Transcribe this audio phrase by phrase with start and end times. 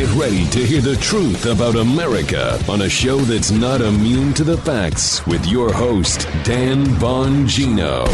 [0.00, 4.44] Get ready to hear the truth about America on a show that's not immune to
[4.44, 8.04] the facts with your host, Dan Bongino.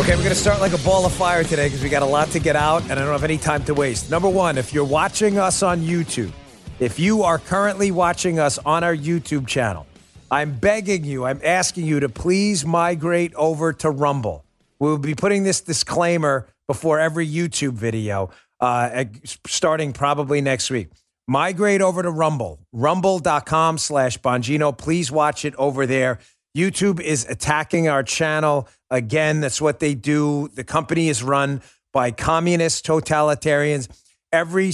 [0.00, 2.06] Okay, we're going to start like a ball of fire today because we got a
[2.06, 4.10] lot to get out and I don't have any time to waste.
[4.10, 6.32] Number one, if you're watching us on YouTube,
[6.80, 9.86] if you are currently watching us on our YouTube channel,
[10.30, 14.46] I'm begging you, I'm asking you to please migrate over to Rumble.
[14.78, 18.30] We'll be putting this disclaimer before every YouTube video,
[18.60, 19.04] uh,
[19.44, 20.88] starting probably next week
[21.26, 24.76] migrate over to Rumble, rumble.com slash Bongino.
[24.76, 26.18] Please watch it over there.
[26.56, 28.68] YouTube is attacking our channel.
[28.90, 30.48] Again, that's what they do.
[30.54, 33.88] The company is run by communist totalitarians.
[34.32, 34.72] Every,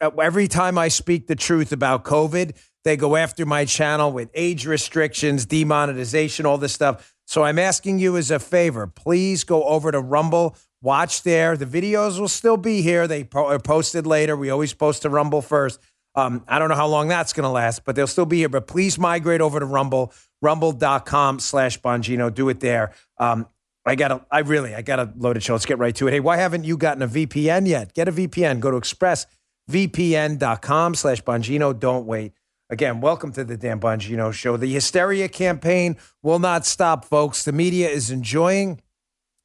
[0.00, 4.66] every time I speak the truth about COVID, they go after my channel with age
[4.66, 7.14] restrictions, demonetization, all this stuff.
[7.26, 11.56] So I'm asking you as a favor, please go over to Rumble, watch there.
[11.56, 13.06] The videos will still be here.
[13.06, 14.36] They are posted later.
[14.36, 15.78] We always post to Rumble first.
[16.14, 18.48] Um, I don't know how long that's going to last, but they'll still be here.
[18.48, 22.32] But please migrate over to Rumble, rumble.com slash Bongino.
[22.32, 22.92] Do it there.
[23.18, 23.48] Um,
[23.84, 25.54] I got to, I really, I got a loaded show.
[25.54, 26.12] Let's get right to it.
[26.12, 27.94] Hey, why haven't you gotten a VPN yet?
[27.94, 28.60] Get a VPN.
[28.60, 31.78] Go to expressvpn.com slash Bongino.
[31.78, 32.32] Don't wait.
[32.70, 34.56] Again, welcome to the Dan Bongino Show.
[34.56, 37.44] The hysteria campaign will not stop, folks.
[37.44, 38.80] The media is enjoying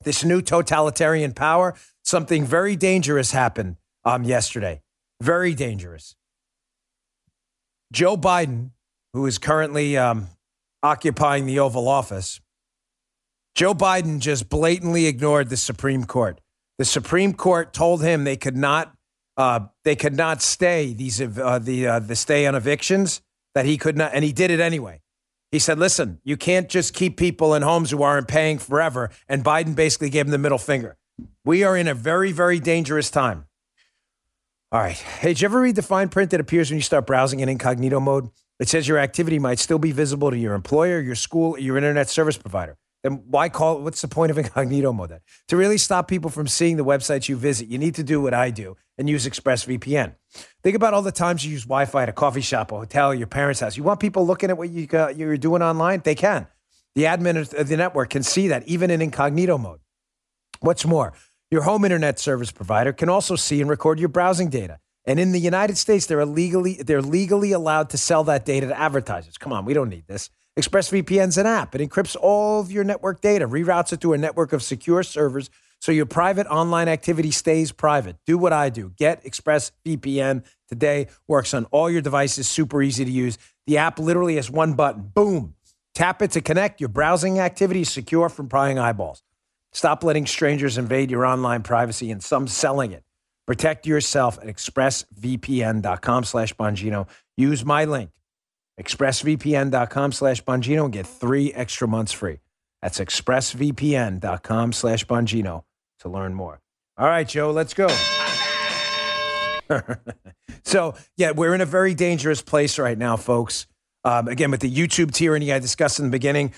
[0.04, 1.74] this new totalitarian power.
[2.04, 4.82] Something very dangerous happened um, yesterday.
[5.22, 6.17] Very dangerous.
[7.92, 8.72] Joe Biden,
[9.14, 10.28] who is currently um,
[10.84, 12.40] occupying the Oval Office,
[13.56, 16.40] Joe Biden just blatantly ignored the Supreme Court.
[16.78, 18.94] The Supreme Court told him they could not
[19.36, 23.22] uh, they could not stay these uh, the uh, the stay on evictions
[23.56, 25.02] that he could not, and he did it anyway.
[25.52, 29.44] He said, "Listen, you can't just keep people in homes who aren't paying forever." And
[29.44, 30.98] Biden basically gave him the middle finger.
[31.44, 33.47] We are in a very very dangerous time.
[34.70, 34.98] All right.
[34.98, 37.48] Hey, did you ever read the fine print that appears when you start browsing in
[37.48, 38.28] incognito mode?
[38.60, 42.10] It says your activity might still be visible to your employer, your school, your internet
[42.10, 42.76] service provider.
[43.02, 43.82] Then why call?
[43.82, 45.20] What's the point of incognito mode then?
[45.48, 48.34] To really stop people from seeing the websites you visit, you need to do what
[48.34, 50.16] I do and use ExpressVPN.
[50.64, 53.28] Think about all the times you use Wi-Fi at a coffee shop, a hotel, your
[53.28, 53.78] parents' house.
[53.78, 56.02] You want people looking at what you got, you're doing online?
[56.04, 56.46] They can.
[56.96, 59.80] The admin of the network can see that even in incognito mode.
[60.60, 61.14] What's more,
[61.50, 64.80] your home internet service provider can also see and record your browsing data.
[65.06, 68.78] And in the United States, they're legally they're legally allowed to sell that data to
[68.78, 69.38] advertisers.
[69.38, 70.30] Come on, we don't need this.
[70.60, 71.76] ExpressVPN's an app.
[71.76, 75.50] It encrypts all of your network data, reroutes it to a network of secure servers
[75.80, 78.18] so your private online activity stays private.
[78.26, 78.92] Do what I do.
[78.98, 81.08] Get ExpressVPN today.
[81.28, 83.38] Works on all your devices, super easy to use.
[83.68, 85.12] The app literally has one button.
[85.14, 85.56] Boom.
[85.94, 86.82] Tap it to connect.
[86.82, 89.24] Your browsing activity is secure from prying eyeballs.
[89.74, 93.04] Stop letting strangers invade your online privacy and some selling it.
[93.46, 97.08] Protect yourself at expressvpn.com slash Bongino.
[97.38, 98.10] Use my link,
[98.80, 102.40] expressvpn.com slash Bongino, and get three extra months free.
[102.82, 105.64] That's expressvpn.com slash Bongino
[106.00, 106.60] to learn more.
[106.98, 107.88] All right, Joe, let's go.
[110.64, 113.68] so, yeah, we're in a very dangerous place right now, folks.
[114.04, 116.54] Um, again, with the YouTube tyranny I discussed in the beginning,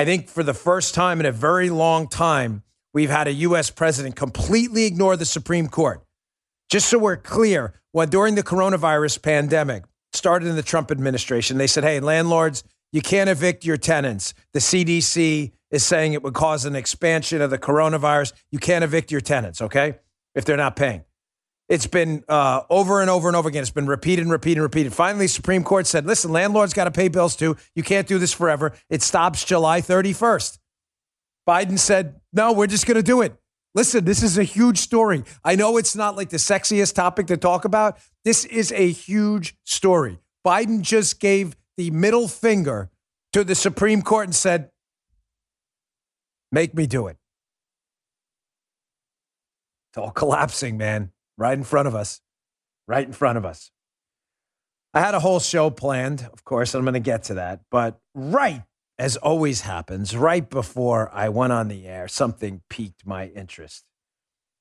[0.00, 2.62] I think for the first time in a very long time,
[2.94, 3.68] we've had a U.S.
[3.68, 6.02] president completely ignore the Supreme Court.
[6.70, 9.84] Just so we're clear, when during the coronavirus pandemic
[10.14, 14.32] started in the Trump administration, they said, hey, landlords, you can't evict your tenants.
[14.54, 18.32] The CDC is saying it would cause an expansion of the coronavirus.
[18.50, 19.98] You can't evict your tenants, okay,
[20.34, 21.04] if they're not paying.
[21.70, 23.62] It's been uh, over and over and over again.
[23.62, 24.92] It's been repeated and repeated and repeated.
[24.92, 27.56] Finally, Supreme Court said, listen, landlords got to pay bills too.
[27.76, 28.72] You can't do this forever.
[28.90, 30.58] It stops July 31st.
[31.48, 33.36] Biden said, no, we're just going to do it.
[33.72, 35.22] Listen, this is a huge story.
[35.44, 37.98] I know it's not like the sexiest topic to talk about.
[38.24, 40.18] This is a huge story.
[40.44, 42.90] Biden just gave the middle finger
[43.32, 44.72] to the Supreme Court and said,
[46.50, 47.16] make me do it.
[49.90, 52.20] It's all collapsing, man right in front of us,
[52.86, 53.72] right in front of us.
[54.92, 57.60] I had a whole show planned, of course, I'm going to get to that.
[57.70, 58.62] But right
[58.98, 63.84] as always happens, right before I went on the air, something piqued my interest.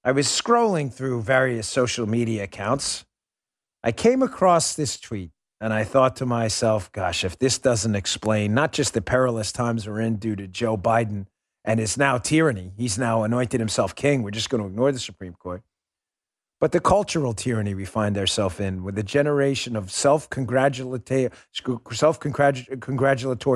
[0.05, 3.05] I was scrolling through various social media accounts.
[3.83, 8.53] I came across this tweet and I thought to myself, gosh, if this doesn't explain
[8.53, 11.25] not just the perilous times we're in due to Joe Biden
[11.65, 14.23] and his now tyranny, he's now anointed himself king.
[14.23, 15.63] We're just going to ignore the Supreme Court.
[16.59, 21.29] But the cultural tyranny we find ourselves in, with a generation of self congratulatory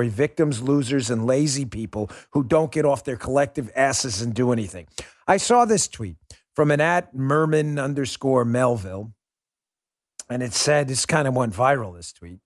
[0.08, 4.86] victims, losers, and lazy people who don't get off their collective asses and do anything.
[5.26, 6.16] I saw this tweet
[6.54, 9.12] from an at Merman underscore Melville.
[10.30, 12.38] And it said, this kind of went viral, this tweet.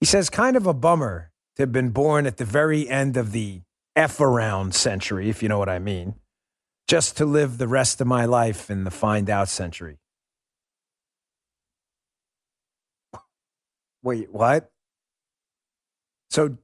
[0.00, 3.32] He says, kind of a bummer to have been born at the very end of
[3.32, 3.62] the
[3.96, 6.14] F around century, if you know what I mean,
[6.90, 9.96] just to live the rest of my life in the find out century.
[14.02, 14.72] Wait, what?
[16.30, 16.58] So,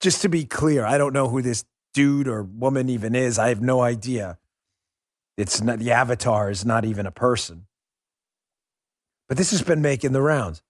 [0.00, 1.64] just to be clear, I don't know who this
[1.94, 3.38] dude or woman even is.
[3.38, 4.36] I have no idea.
[5.36, 7.68] It's not the avatar is not even a person.
[9.28, 10.60] But this has been making the rounds.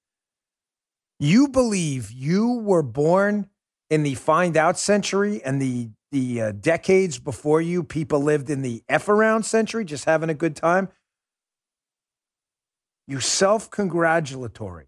[1.19, 3.48] You believe you were born
[3.88, 8.62] in the find out century and the the uh, decades before you, people lived in
[8.62, 10.88] the F around century, just having a good time.
[13.06, 14.87] You self congratulatory.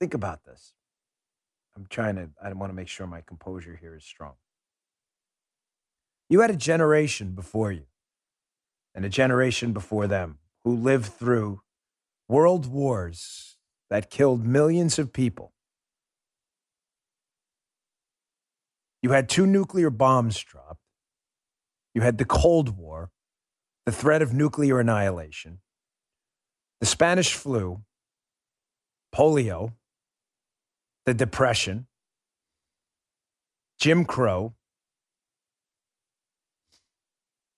[0.00, 0.72] Think about this.
[1.76, 4.34] I'm trying to, I want to make sure my composure here is strong.
[6.28, 7.84] You had a generation before you
[8.94, 11.62] and a generation before them who lived through
[12.28, 13.56] world wars
[13.90, 15.52] that killed millions of people.
[19.02, 20.80] You had two nuclear bombs dropped.
[21.92, 23.10] You had the Cold War,
[23.84, 25.58] the threat of nuclear annihilation,
[26.80, 27.82] the Spanish flu,
[29.14, 29.72] polio,
[31.04, 31.88] the Depression,
[33.78, 34.54] Jim Crow.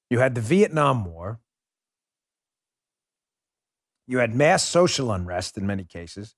[0.09, 1.41] You had the Vietnam War.
[4.07, 6.35] You had mass social unrest in many cases.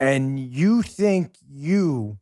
[0.00, 2.18] And you think you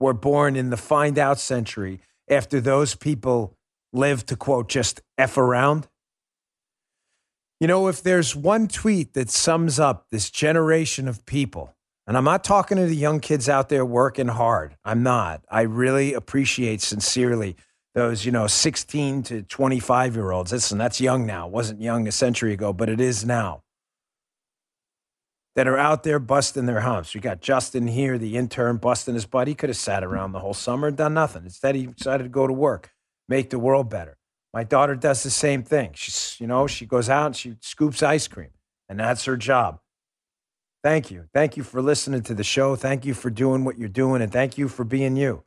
[0.00, 3.56] were born in the find out century after those people
[3.92, 5.88] lived to quote, just F around?
[7.60, 11.74] You know, if there's one tweet that sums up this generation of people,
[12.06, 14.76] and I'm not talking to the young kids out there working hard.
[14.82, 15.44] I'm not.
[15.50, 17.56] I really appreciate sincerely
[17.94, 20.52] those, you know, 16 to 25 year olds.
[20.52, 21.48] Listen, that's young now.
[21.48, 23.62] It wasn't young a century ago, but it is now.
[25.58, 27.12] That are out there busting their humps.
[27.12, 29.48] We got Justin here, the intern, busting his butt.
[29.48, 31.42] He could have sat around the whole summer and done nothing.
[31.42, 32.92] Instead, he decided to go to work,
[33.28, 34.18] make the world better.
[34.54, 35.90] My daughter does the same thing.
[35.96, 38.50] She's, you know, she goes out and she scoops ice cream,
[38.88, 39.80] and that's her job.
[40.84, 41.24] Thank you.
[41.34, 42.76] Thank you for listening to the show.
[42.76, 45.42] Thank you for doing what you're doing, and thank you for being you.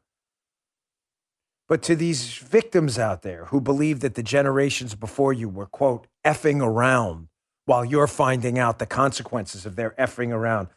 [1.69, 6.07] But to these victims out there who believe that the generations before you were, quote,
[6.25, 7.29] effing around
[7.71, 10.68] while you're finding out the consequences of their effing around,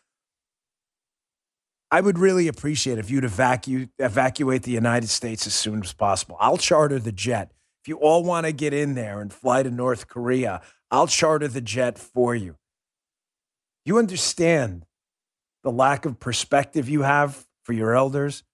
[1.91, 6.37] I would really appreciate if you'd evacu- evacuate the United States as soon as possible.
[6.39, 7.51] I'll charter the jet.
[7.83, 11.49] If you all want to get in there and fly to North Korea, I'll charter
[11.49, 12.55] the jet for you.
[13.85, 14.87] You understand
[15.65, 18.45] the lack of perspective you have for your elders?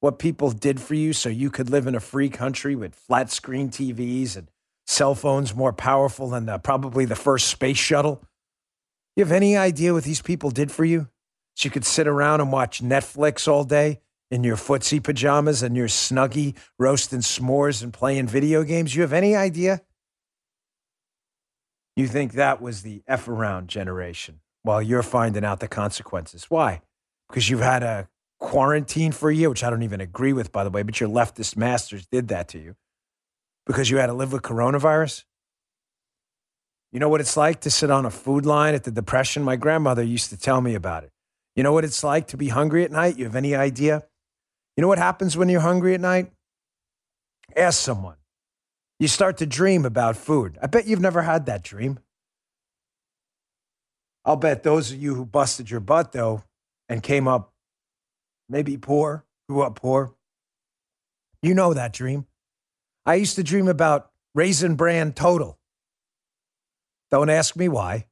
[0.00, 3.30] what people did for you so you could live in a free country with flat
[3.30, 4.48] screen TVs and
[4.86, 8.22] cell phones more powerful than the, probably the first space shuttle.
[9.16, 11.08] You have any idea what these people did for you?
[11.54, 14.00] So you could sit around and watch Netflix all day
[14.30, 18.94] in your footsie pajamas and your snuggie roasting s'mores and playing video games.
[18.94, 19.80] You have any idea?
[21.96, 26.50] You think that was the F around generation while you're finding out the consequences.
[26.50, 26.82] Why?
[27.28, 28.08] Because you've had a
[28.38, 31.08] quarantine for a year, which I don't even agree with, by the way, but your
[31.08, 32.76] leftist masters did that to you
[33.66, 35.24] because you had to live with coronavirus.
[36.92, 39.42] You know what it's like to sit on a food line at the Depression?
[39.42, 41.10] My grandmother used to tell me about it.
[41.54, 43.18] You know what it's like to be hungry at night?
[43.18, 44.04] You have any idea?
[44.76, 46.30] You know what happens when you're hungry at night?
[47.56, 48.16] Ask someone.
[48.98, 50.58] You start to dream about food.
[50.62, 51.98] I bet you've never had that dream.
[54.24, 56.42] I'll bet those of you who busted your butt, though,
[56.88, 57.52] and came up
[58.48, 60.14] maybe poor, grew up poor.
[61.42, 62.26] You know that dream.
[63.06, 65.56] I used to dream about Raisin Bran Total.
[67.12, 68.08] Don't ask me why.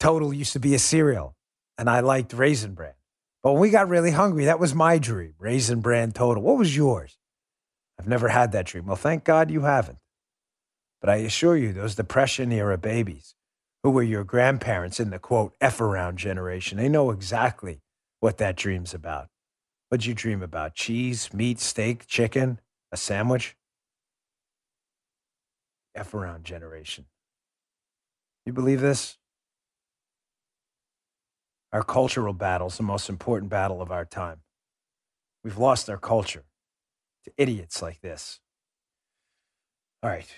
[0.00, 1.36] Total used to be a cereal,
[1.76, 2.94] and I liked Raisin Bran.
[3.42, 6.42] But when we got really hungry, that was my dream Raisin Bran Total.
[6.42, 7.18] What was yours?
[7.98, 8.86] I've never had that dream.
[8.86, 9.98] Well, thank God you haven't.
[11.02, 13.34] But I assure you, those Depression era babies
[13.82, 17.82] who were your grandparents in the quote F around generation, they know exactly
[18.20, 19.28] what that dream's about.
[19.90, 20.74] What'd you dream about?
[20.74, 22.58] Cheese, meat, steak, chicken,
[22.90, 23.54] a sandwich?
[25.96, 27.06] F around generation.
[28.44, 29.18] You believe this?
[31.72, 34.40] Our cultural battle is the most important battle of our time.
[35.42, 36.44] We've lost our culture
[37.24, 38.40] to idiots like this.
[40.02, 40.32] All right,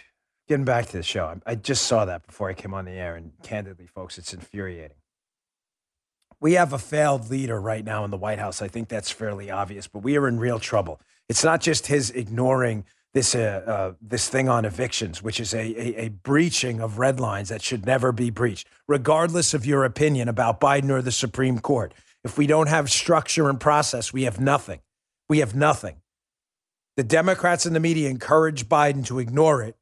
[0.49, 1.39] getting back to the show.
[1.45, 4.97] I just saw that before I came on the air, and candidly, folks, it's infuriating
[6.41, 8.63] we have a failed leader right now in the White House.
[8.63, 11.01] I think that's fairly obvious, but we are in real trouble.
[11.29, 12.85] It's not just his ignoring
[13.19, 17.19] this uh, uh, this thing on evictions, which is a, a, a breaching of red
[17.19, 21.59] lines that should never be breached, regardless of your opinion about Biden or the Supreme
[21.59, 21.93] Court.
[22.23, 24.81] If we don't have structure and process, we have nothing.
[25.29, 25.97] We have nothing.
[26.97, 29.77] The Democrats and the media encourage Biden to ignore it,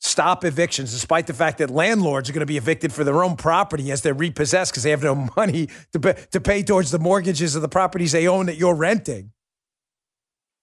[0.00, 3.36] stop evictions, despite the fact that landlords are going to be evicted for their own
[3.36, 7.54] property as they're repossessed because they have no money to to pay towards the mortgages
[7.54, 9.30] of the properties they own that you're renting.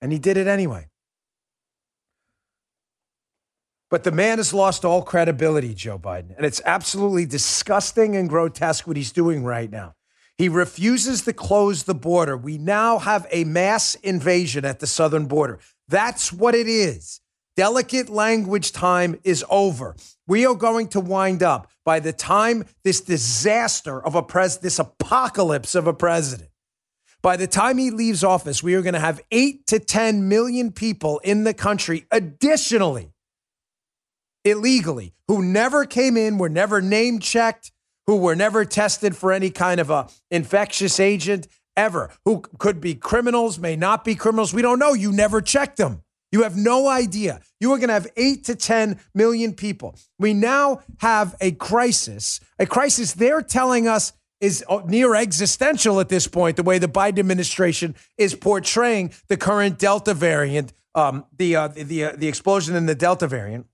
[0.02, 0.90] And he did it anyway.
[3.96, 6.36] But the man has lost all credibility, Joe Biden.
[6.36, 9.96] And it's absolutely disgusting and grotesque what he's doing right now.
[10.38, 12.36] He refuses to close the border.
[12.36, 15.60] We now have a mass invasion at the southern border.
[15.88, 17.22] That's what it is.
[17.56, 19.96] Delicate language time is over.
[20.28, 24.78] We are going to wind up by the time this disaster of a pres this
[24.78, 26.50] apocalypse of a president.
[27.22, 30.74] By the time he leaves office, we are going to have 8 to 10 million
[30.74, 33.14] people in the country additionally
[34.46, 37.72] illegally who never came in, were never name checked,
[38.08, 42.96] who were never tested for any kind of a infectious agent ever, who could be
[42.96, 44.54] criminals, may not be criminals.
[44.54, 44.94] We don't know.
[44.94, 46.04] You never checked them.
[46.32, 47.42] You have no idea.
[47.60, 49.96] You are going to have eight to 10 million people.
[50.20, 56.28] We now have a crisis, a crisis they're telling us is near existential at this
[56.28, 61.68] point, the way the Biden administration is portraying the current Delta variant, um, the, uh,
[61.70, 63.66] the, uh, the explosion in the Delta variant.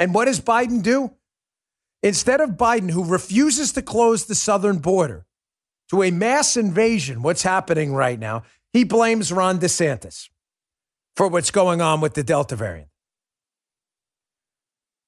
[0.00, 1.12] And what does Biden do?
[2.02, 5.26] Instead of Biden, who refuses to close the southern border
[5.90, 8.42] to a mass invasion, what's happening right now,
[8.72, 10.30] he blames Ron DeSantis
[11.14, 12.88] for what's going on with the Delta variant.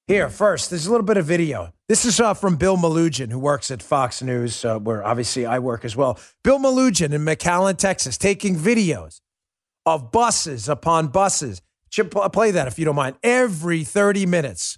[0.07, 1.73] Here, first, there's a little bit of video.
[1.87, 5.59] This is uh, from Bill Melugin, who works at Fox News, uh, where obviously I
[5.59, 6.19] work as well.
[6.43, 9.21] Bill Melugin in McAllen, Texas, taking videos
[9.85, 11.61] of buses upon buses.
[11.91, 13.15] Play that if you don't mind.
[13.23, 14.77] Every 30 minutes,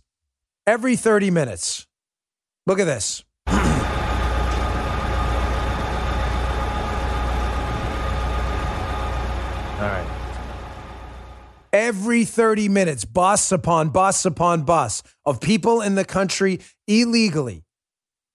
[0.68, 1.88] every 30 minutes.
[2.66, 3.24] Look at this.
[3.48, 3.56] All
[9.82, 10.12] right.
[11.74, 17.66] Every 30 minutes, bus upon bus upon bus of people in the country illegally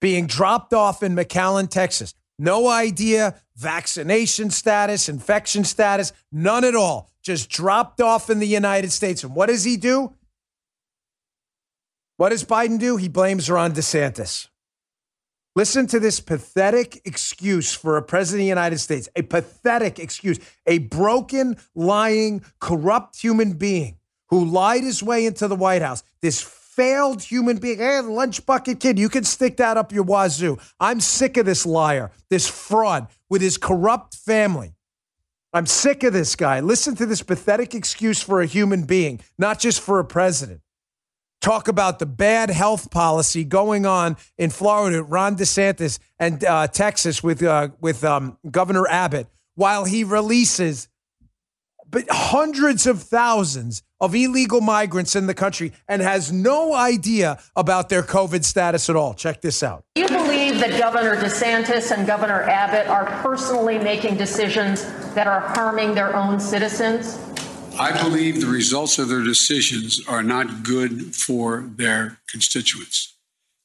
[0.00, 2.14] being dropped off in McAllen, Texas.
[2.38, 7.10] No idea, vaccination status, infection status, none at all.
[7.22, 9.24] Just dropped off in the United States.
[9.24, 10.14] And what does he do?
[12.20, 12.98] What does Biden do?
[12.98, 14.48] He blames Ron DeSantis.
[15.56, 19.08] Listen to this pathetic excuse for a president of the United States.
[19.16, 20.38] A pathetic excuse.
[20.66, 23.96] A broken, lying, corrupt human being
[24.28, 26.02] who lied his way into the White House.
[26.20, 27.78] This failed human being.
[27.78, 30.58] Hey, lunch bucket kid, you can stick that up your wazoo.
[30.78, 34.74] I'm sick of this liar, this fraud with his corrupt family.
[35.54, 36.60] I'm sick of this guy.
[36.60, 40.60] Listen to this pathetic excuse for a human being, not just for a president
[41.40, 47.22] talk about the bad health policy going on in Florida, Ron DeSantis and uh, Texas
[47.22, 50.88] with uh, with um, Governor Abbott, while he releases
[51.90, 57.88] but hundreds of thousands of illegal migrants in the country and has no idea about
[57.88, 59.12] their COVID status at all.
[59.12, 59.84] Check this out.
[59.96, 65.40] Do you believe that Governor DeSantis and Governor Abbott are personally making decisions that are
[65.40, 67.18] harming their own citizens?
[67.80, 73.16] I believe the results of their decisions are not good for their constituents.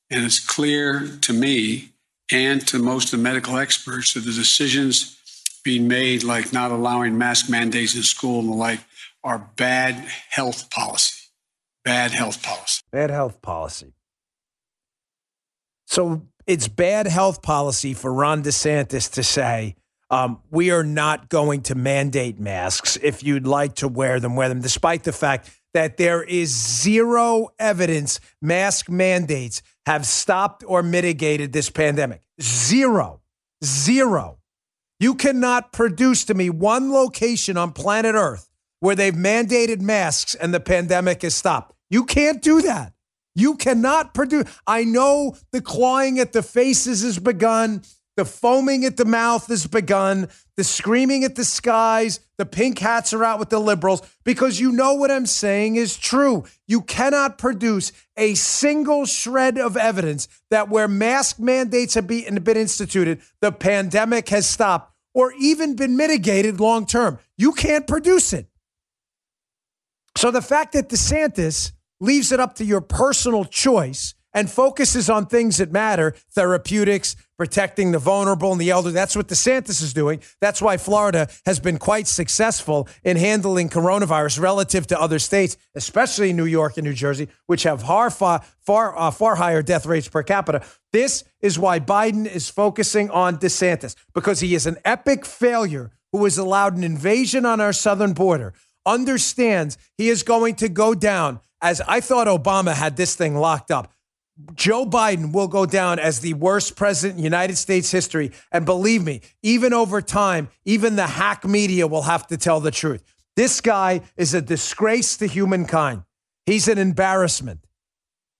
[0.10, 1.90] And it's clear to me
[2.32, 5.20] and to most of the medical experts that the decisions
[5.66, 8.80] being made, like not allowing mask mandates in school and the like,
[9.22, 9.96] are bad
[10.30, 11.32] health policy.
[11.84, 12.84] Bad health policy.
[12.94, 13.92] Bad health policy.
[15.88, 19.76] So it's bad health policy for Ron DeSantis to say,
[20.10, 22.98] um, we are not going to mandate masks.
[23.02, 27.50] If you'd like to wear them, wear them, despite the fact that there is zero
[27.60, 32.22] evidence mask mandates have stopped or mitigated this pandemic.
[32.42, 33.22] Zero.
[33.64, 34.40] Zero.
[35.00, 40.54] You cannot produce to me one location on planet Earth where they've mandated masks and
[40.54, 41.76] the pandemic has stopped.
[41.90, 42.94] You can't do that.
[43.36, 44.50] You cannot produce.
[44.66, 47.84] I know the clawing at the faces has begun.
[48.18, 50.30] The foaming at the mouth has begun.
[50.56, 52.22] The screaming at the skies.
[52.38, 55.98] The pink hats are out with the liberals because you know what I'm saying is
[55.98, 56.46] true.
[56.68, 63.22] You cannot produce a single shred of evidence that where mask mandates have been, instituted,
[63.42, 67.20] the pandemic has stopped or even been mitigated long term.
[67.38, 68.48] You can't produce it.
[70.18, 75.26] So the fact that DeSantis leaves it up to your personal choice and focuses on
[75.26, 78.94] things that matter therapeutics, protecting the vulnerable and the elderly.
[78.94, 80.22] That's what DeSantis is doing.
[80.42, 86.34] That's why Florida has been quite successful in handling coronavirus relative to other states, especially
[86.34, 90.10] New York and New Jersey, which have far, far, far, uh, far higher death rates
[90.10, 90.62] per capita.
[90.92, 96.24] This is why Biden is focusing on DeSantis because he is an epic failure who
[96.26, 98.54] has allowed an invasion on our southern border,
[98.86, 103.72] understands he is going to go down as I thought Obama had this thing locked
[103.72, 103.92] up.
[104.54, 108.32] Joe Biden will go down as the worst president in United States history.
[108.52, 112.72] And believe me, even over time, even the hack media will have to tell the
[112.72, 113.02] truth.
[113.36, 116.04] This guy is a disgrace to humankind.
[116.46, 117.66] He's an embarrassment.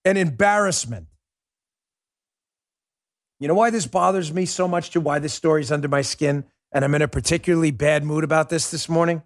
[0.04, 1.06] An embarrassment.
[3.40, 6.44] You know why this bothers me so much, to why this story's under my skin?
[6.72, 9.22] And I'm in a particularly bad mood about this this morning?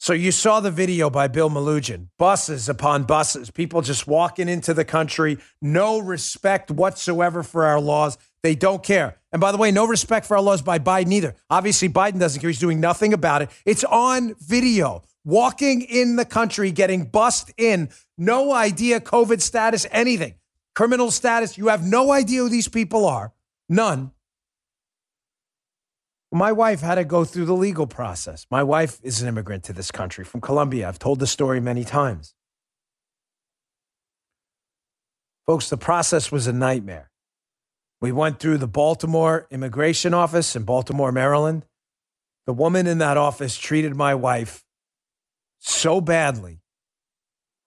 [0.00, 2.06] So you saw the video by Bill Melugin.
[2.18, 8.16] Buses upon buses, people just walking into the country, no respect whatsoever for our laws.
[8.42, 9.18] They don't care.
[9.32, 11.34] And by the way, no respect for our laws by Biden either.
[11.50, 12.48] Obviously, Biden doesn't care.
[12.48, 13.50] He's doing nothing about it.
[13.66, 15.02] It's on video.
[15.24, 20.34] Walking in the country, getting bussed in, no idea COVID status, anything.
[20.76, 23.32] Criminal status, you have no idea who these people are.
[23.68, 24.12] None.
[26.30, 28.46] My wife had to go through the legal process.
[28.50, 30.86] My wife is an immigrant to this country from Colombia.
[30.86, 32.34] I've told the story many times.
[35.46, 37.10] Folks, the process was a nightmare.
[38.02, 41.64] We went through the Baltimore immigration office in Baltimore, Maryland.
[42.46, 44.62] The woman in that office treated my wife
[45.58, 46.60] so badly.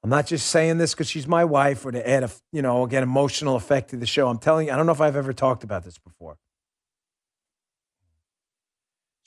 [0.04, 2.84] I'm not just saying this because she's my wife or to add a, you know,
[2.84, 4.28] again, emotional effect to the show.
[4.28, 6.38] I'm telling you, I don't know if I've ever talked about this before.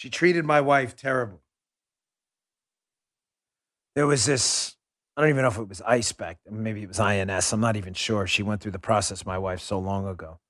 [0.04, 1.40] She treated my wife terrible.
[3.94, 4.76] There was this,
[5.16, 7.54] I don't even know if it was ICE back, maybe it was INS.
[7.54, 8.26] I'm not even sure.
[8.26, 10.40] She went through the process, my wife, so long ago.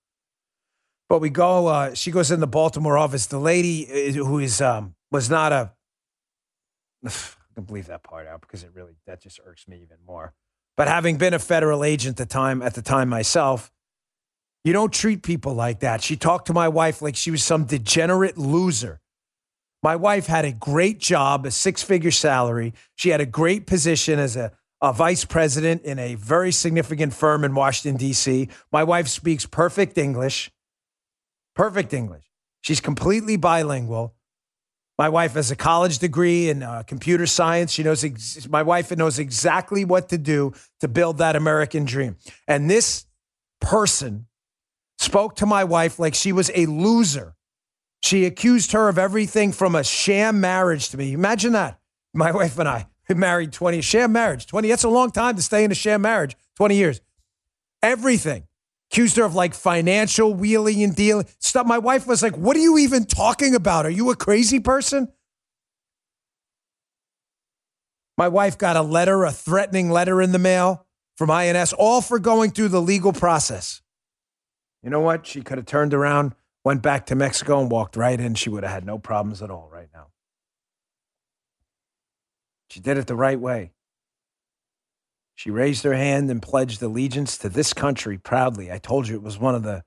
[1.08, 3.26] But we go, uh, she goes in the Baltimore office.
[3.26, 5.70] The lady uh, who is, um, was not a,
[7.06, 7.10] I
[7.54, 10.34] can believe that part out because it really, that just irks me even more.
[10.76, 13.70] But having been a federal agent at the time, at the time myself,
[14.64, 16.02] you don't treat people like that.
[16.02, 19.00] She talked to my wife like she was some degenerate loser.
[19.84, 22.72] My wife had a great job, a six figure salary.
[22.94, 27.44] She had a great position as a, a vice president in a very significant firm
[27.44, 28.48] in Washington, D.C.
[28.72, 30.50] My wife speaks perfect English,
[31.54, 32.24] perfect English.
[32.62, 34.14] She's completely bilingual.
[34.96, 37.70] My wife has a college degree in uh, computer science.
[37.70, 42.16] She knows ex- my wife knows exactly what to do to build that American dream.
[42.48, 43.04] And this
[43.60, 44.28] person
[44.96, 47.34] spoke to my wife like she was a loser
[48.04, 51.14] she accused her of everything from a sham marriage to me.
[51.14, 51.78] Imagine that.
[52.12, 54.68] My wife and I married 20, sham marriage, 20.
[54.68, 57.00] That's a long time to stay in a sham marriage, 20 years.
[57.82, 58.46] Everything.
[58.90, 61.66] Accused her of like financial wheeling and dealing stuff.
[61.66, 63.86] My wife was like, What are you even talking about?
[63.86, 65.08] Are you a crazy person?
[68.16, 70.86] My wife got a letter, a threatening letter in the mail
[71.16, 73.80] from INS, all for going through the legal process.
[74.82, 75.26] You know what?
[75.26, 78.62] She could have turned around went back to Mexico and walked right in, she would
[78.62, 80.06] have had no problems at all right now.
[82.70, 83.72] She did it the right way.
[85.36, 88.72] She raised her hand and pledged allegiance to this country proudly.
[88.72, 89.84] I told you it was one of the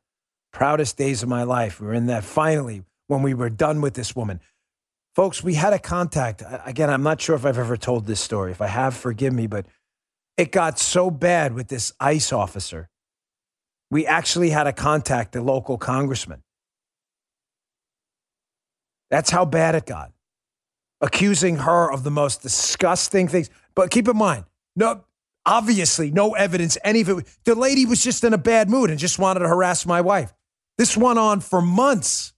[0.53, 1.79] proudest days of my life.
[1.79, 4.39] We were in that finally when we were done with this woman.
[5.15, 6.43] Folks, we had a contact.
[6.65, 8.51] Again, I'm not sure if I've ever told this story.
[8.51, 9.65] If I have, forgive me, but
[10.35, 12.89] it got so bad with this ICE officer.
[13.89, 16.43] We actually had to contact the local congressman.
[19.09, 20.11] That's how bad it got.
[21.01, 23.49] Accusing her of the most disgusting things.
[23.75, 25.03] But keep in mind, no,
[25.45, 27.27] obviously, no evidence, any of it.
[27.43, 30.33] The lady was just in a bad mood and just wanted to harass my wife.
[30.77, 32.33] This went on for months,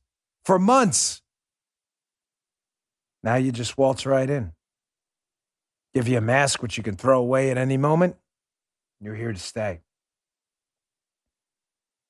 [0.46, 1.22] for months.
[3.24, 4.54] Now you just waltz right in.
[5.94, 8.16] Give you a mask, which you can throw away at any moment.
[9.02, 9.82] You're here to stay.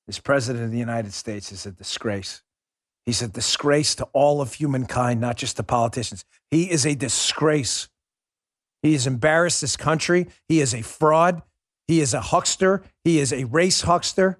[0.06, 2.42] This president of the United States is a disgrace.
[3.06, 6.24] He's a disgrace to all of humankind, not just the politicians.
[6.50, 7.88] He is a disgrace.
[8.82, 10.28] He has embarrassed this country.
[10.48, 11.42] He is a fraud.
[11.88, 12.84] He is a huckster.
[13.04, 14.38] He is a race huckster.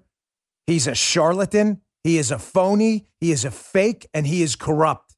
[0.67, 1.81] He's a charlatan.
[2.03, 3.07] He is a phony.
[3.19, 5.15] He is a fake, and he is corrupt.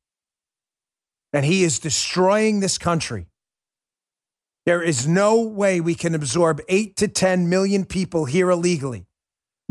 [1.31, 3.27] And he is destroying this country.
[4.65, 9.05] There is no way we can absorb eight to 10 million people here illegally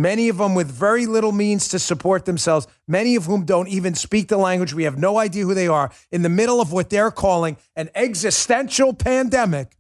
[0.03, 3.95] many of them with very little means to support themselves, many of whom don't even
[3.95, 4.75] speak the language.
[4.75, 7.89] We have no idea who they are in the middle of what they're calling an
[7.95, 9.79] existential pandemic.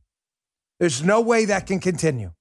[0.81, 2.33] There's no way that can continue.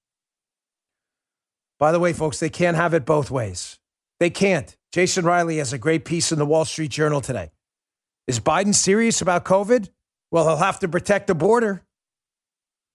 [1.78, 3.80] By the way, folks, they can't have it both ways.
[4.20, 4.76] They can't.
[4.92, 7.50] Jason Riley has a great piece in the Wall Street Journal today.
[8.28, 9.90] Is Biden serious about COVID?
[10.30, 11.82] Well, he'll have to protect the border.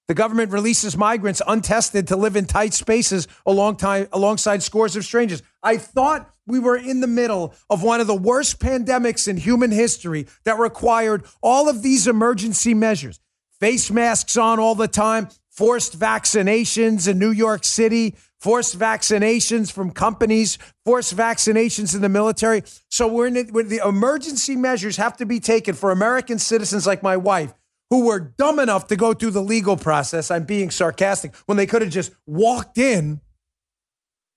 [0.08, 5.44] The government releases migrants untested to live in tight spaces alongside scores of strangers.
[5.62, 9.72] I thought we were in the middle of one of the worst pandemics in human
[9.72, 13.20] history that required all of these emergency measures
[13.60, 19.92] face masks on all the time, forced vaccinations in New York City, forced vaccinations from
[19.92, 22.64] companies, forced vaccinations in the military.
[22.88, 27.04] So we're in it, the emergency measures have to be taken for American citizens like
[27.04, 27.54] my wife
[27.90, 30.30] who were dumb enough to go through the legal process.
[30.30, 33.22] I'm being sarcastic when they could have just walked in.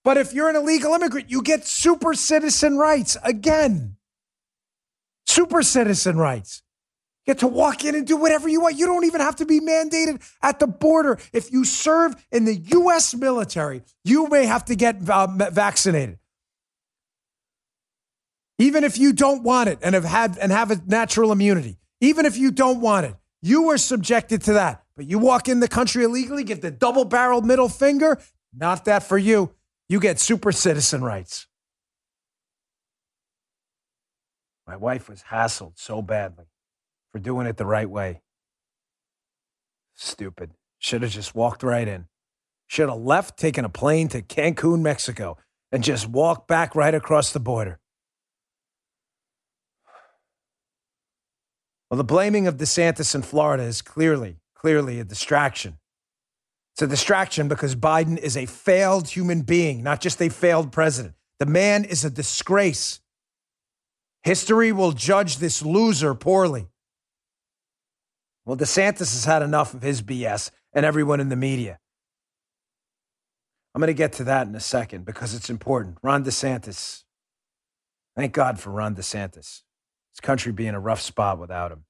[0.05, 3.97] But if you're an illegal immigrant, you get super citizen rights again.
[5.27, 6.63] Super citizen rights.
[7.27, 8.77] You get to walk in and do whatever you want.
[8.77, 11.19] You don't even have to be mandated at the border.
[11.33, 13.15] If you serve in the U.S.
[13.15, 16.19] military, you may have to get uh, vaccinated.
[18.59, 22.27] Even if you don't want it and have had and have a natural immunity, even
[22.27, 24.85] if you don't want it, you were subjected to that.
[24.97, 28.21] But you walk in the country illegally, get the double barreled middle finger.
[28.55, 29.55] Not that for you.
[29.89, 31.47] You get super citizen rights.
[34.67, 36.45] My wife was hassled so badly
[37.11, 38.23] for doing it the right way.
[39.97, 40.53] Stupid.
[40.79, 42.07] Should have just walked right in.
[42.69, 45.39] Should have left, taken a plane to Cancun, Mexico,
[45.73, 47.80] and just walked back right across the border.
[51.91, 55.79] Well, the blaming of DeSantis in Florida is clearly, clearly a distraction.
[56.75, 61.15] It's a distraction because Biden is a failed human being, not just a failed president.
[61.41, 63.01] The man is a disgrace.
[64.23, 66.69] History will judge this loser poorly.
[68.45, 71.81] Well, DeSantis has had enough of his BS and everyone in the media.
[73.75, 75.99] I'm going to get to that in a second because it's important.
[76.03, 77.05] Ron DeSantis.
[78.17, 79.63] Thank God for Ron DeSantis.
[80.13, 81.85] This country be in a rough spot without him.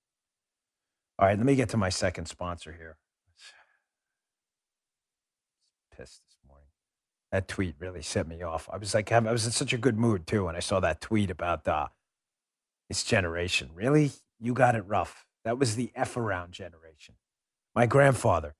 [1.19, 2.97] All right, let me get to my second sponsor here.
[5.97, 6.69] Pissed this morning.
[7.33, 8.69] That tweet really set me off.
[8.73, 11.01] I was like, I was in such a good mood too when I saw that
[11.01, 11.89] tweet about uh,
[12.89, 13.71] this generation.
[13.75, 15.27] Really, you got it rough.
[15.45, 17.15] That was the F around generation.
[17.75, 18.55] My grandfather,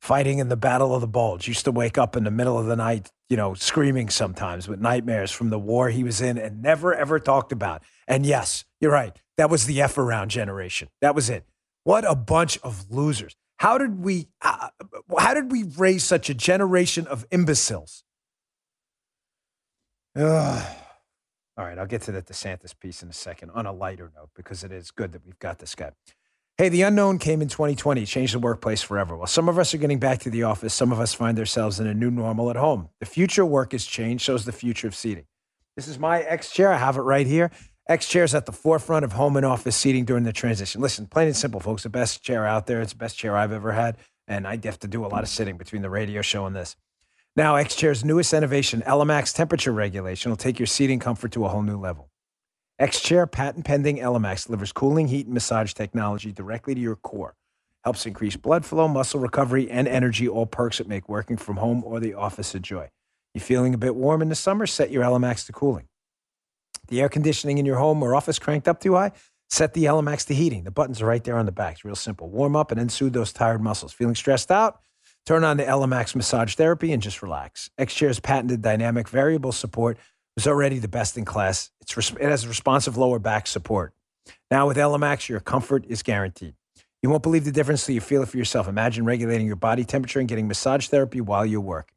[0.00, 2.66] fighting in the Battle of the Bulge, used to wake up in the middle of
[2.66, 6.62] the night, you know, screaming sometimes with nightmares from the war he was in and
[6.62, 7.82] never ever talked about.
[8.06, 9.16] And yes, you're right.
[9.36, 10.88] That was the F around generation.
[11.00, 11.44] That was it.
[11.84, 13.36] What a bunch of losers.
[13.58, 14.68] How did we uh,
[15.18, 18.04] how did we raise such a generation of imbeciles?
[20.14, 20.76] Ugh.
[21.58, 24.28] All right, I'll get to the DeSantis piece in a second on a lighter note
[24.36, 25.92] because it is good that we've got this guy.
[26.58, 29.14] Hey, the unknown came in 2020, changed the workplace forever.
[29.14, 30.72] While some of us are getting back to the office.
[30.72, 32.88] Some of us find ourselves in a new normal at home.
[32.98, 35.26] The future work has changed, so is the future of seating.
[35.76, 36.72] This is my X chair.
[36.72, 37.50] I have it right here.
[37.90, 40.80] X chairs at the forefront of home and office seating during the transition.
[40.80, 41.82] Listen, plain and simple, folks.
[41.82, 42.80] The best chair out there.
[42.80, 43.98] It's the best chair I've ever had.
[44.26, 46.74] And I have to do a lot of sitting between the radio show and this.
[47.36, 51.50] Now, X Chair's newest innovation, ELEMAX temperature regulation, will take your seating comfort to a
[51.50, 52.08] whole new level.
[52.78, 57.34] X-Chair patent pending ELEMAX delivers cooling, heat, and massage technology directly to your core.
[57.84, 61.82] Helps increase blood flow, muscle recovery, and energy, all perks that make working from home
[61.86, 62.90] or the office a joy.
[63.32, 64.66] You feeling a bit warm in the summer?
[64.66, 65.88] Set your ELEMAX to cooling.
[66.88, 69.12] The air conditioning in your home or office cranked up too high?
[69.48, 70.64] Set the ELEMAX to heating.
[70.64, 71.74] The buttons are right there on the back.
[71.74, 72.28] It's real simple.
[72.28, 73.92] Warm up and then soothe those tired muscles.
[73.92, 74.80] Feeling stressed out?
[75.24, 77.70] Turn on the ELEMAX massage therapy and just relax.
[77.78, 79.98] X-Chair's patented dynamic variable support
[80.36, 81.70] is already the best in class.
[81.80, 83.94] It's it has responsive lower back support.
[84.50, 86.54] Now with ELEMAX, your comfort is guaranteed.
[87.02, 88.68] You won't believe the difference till you feel it for yourself.
[88.68, 91.92] Imagine regulating your body temperature and getting massage therapy while you work.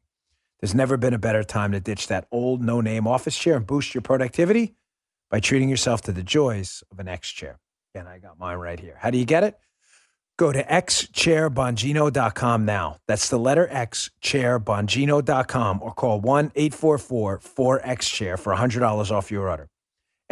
[0.60, 3.94] There's never been a better time to ditch that old no-name office chair and boost
[3.94, 4.74] your productivity
[5.30, 7.58] by treating yourself to the joys of an X chair.
[7.94, 8.96] And I got mine right here.
[8.98, 9.58] How do you get it?
[10.40, 12.96] Go to xchairbongino.com now.
[13.06, 19.68] That's the letter X, chairbongino.com, or call 1 844 4XChair for $100 off your order.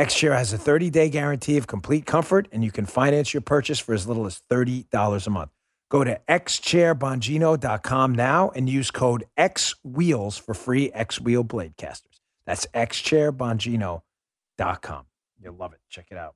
[0.01, 3.79] XChair has a 30 day guarantee of complete comfort, and you can finance your purchase
[3.79, 5.51] for as little as $30 a month.
[5.91, 12.23] Go to xchairbongino.com now and use code XWheels for free X Wheel blade casters.
[12.47, 15.05] That's xchairbongino.com.
[15.39, 15.81] You'll love it.
[15.91, 16.35] Check it out.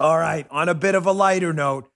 [0.00, 1.88] All right, on a bit of a lighter note,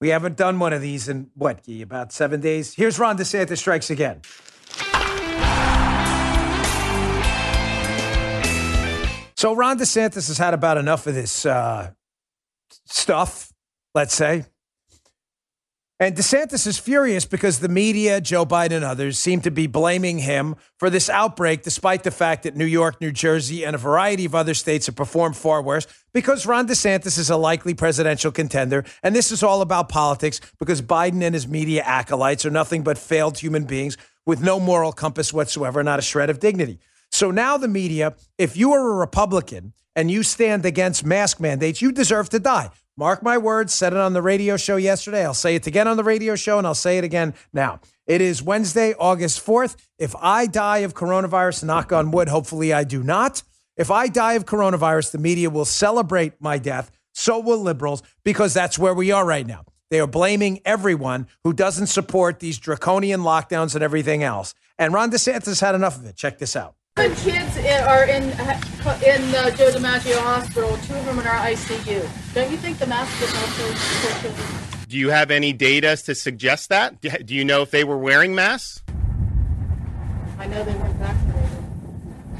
[0.00, 2.74] we haven't done one of these in what, Guy, about seven days?
[2.74, 4.20] Here's Ron DeSantis strikes again.
[9.36, 11.92] So Ron DeSantis has had about enough of this uh,
[12.86, 13.52] stuff,
[13.94, 14.44] let's say.
[15.98, 20.18] And DeSantis is furious because the media, Joe Biden, and others seem to be blaming
[20.18, 24.26] him for this outbreak, despite the fact that New York, New Jersey, and a variety
[24.26, 28.84] of other states have performed far worse because Ron DeSantis is a likely presidential contender.
[29.02, 32.98] And this is all about politics because Biden and his media acolytes are nothing but
[32.98, 36.78] failed human beings with no moral compass whatsoever, not a shred of dignity.
[37.10, 41.80] So now the media, if you are a Republican and you stand against mask mandates,
[41.80, 42.70] you deserve to die.
[42.98, 45.22] Mark my words, said it on the radio show yesterday.
[45.22, 47.80] I'll say it again on the radio show, and I'll say it again now.
[48.06, 49.76] It is Wednesday, August 4th.
[49.98, 53.42] If I die of coronavirus, knock on wood, hopefully I do not.
[53.76, 56.90] If I die of coronavirus, the media will celebrate my death.
[57.12, 59.64] So will liberals, because that's where we are right now.
[59.90, 64.54] They are blaming everyone who doesn't support these draconian lockdowns and everything else.
[64.78, 66.16] And Ron DeSantis had enough of it.
[66.16, 66.76] Check this out.
[66.96, 70.78] The kids are in in the Joe DiMaggio Hospital.
[70.78, 72.32] Two of them are in ICU.
[72.32, 74.88] Don't you think the mask is also for?
[74.88, 77.02] Do you have any data to suggest that?
[77.02, 78.82] Do you know if they were wearing masks?
[80.38, 81.46] I know they weren't vaccinated.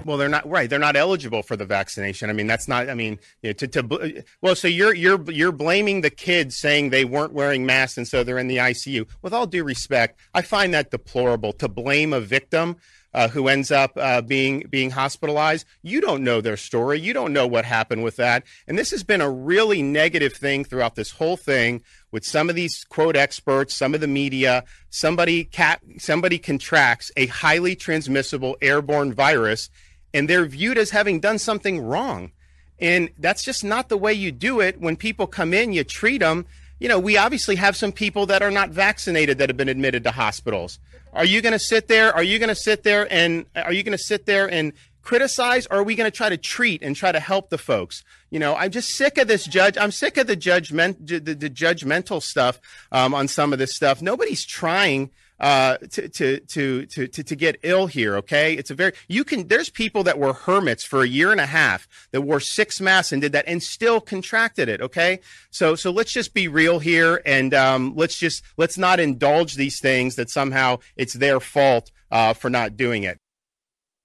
[0.07, 0.71] Well, they're not right.
[0.71, 2.31] They're not eligible for the vaccination.
[2.31, 2.88] I mean, that's not.
[2.88, 6.88] I mean, you know, to, to well, so you're you're you're blaming the kids saying
[6.88, 9.07] they weren't wearing masks and so they're in the ICU.
[9.21, 11.53] With all due respect, I find that deplorable.
[11.55, 12.77] To blame a victim
[13.16, 15.66] uh, who ends up uh, being being hospitalized.
[15.83, 17.00] You don't know their story.
[17.00, 18.44] You don't know what happened with that.
[18.68, 22.57] And this has been a really negative thing throughout this whole thing with some of
[22.57, 24.64] these quote experts, some of the media.
[24.90, 29.70] Somebody cat, somebody contracts a highly transmissible airborne virus,
[30.12, 32.33] and they're viewed as having done something wrong.
[32.79, 34.79] And that's just not the way you do it.
[34.79, 36.44] When people come in, you treat them.
[36.79, 40.05] You know, we obviously have some people that are not vaccinated that have been admitted
[40.05, 40.79] to hospitals.
[41.16, 42.14] Are you going to sit there?
[42.14, 45.66] Are you going to sit there and are you going to sit there and criticize
[45.70, 48.40] or are we going to try to treat and try to help the folks you
[48.40, 52.20] know i'm just sick of this judge i'm sick of the judgment the, the judgmental
[52.20, 57.37] stuff um, on some of this stuff nobody's trying uh, to, to, to, to, to
[57.37, 58.16] get ill here.
[58.16, 58.55] Okay.
[58.55, 61.46] It's a very, you can, there's people that were hermits for a year and a
[61.46, 64.81] half that wore six masks and did that and still contracted it.
[64.81, 65.20] Okay.
[65.51, 69.81] So, so let's just be real here and, um, let's just, let's not indulge these
[69.81, 73.18] things that somehow it's their fault, uh, for not doing it.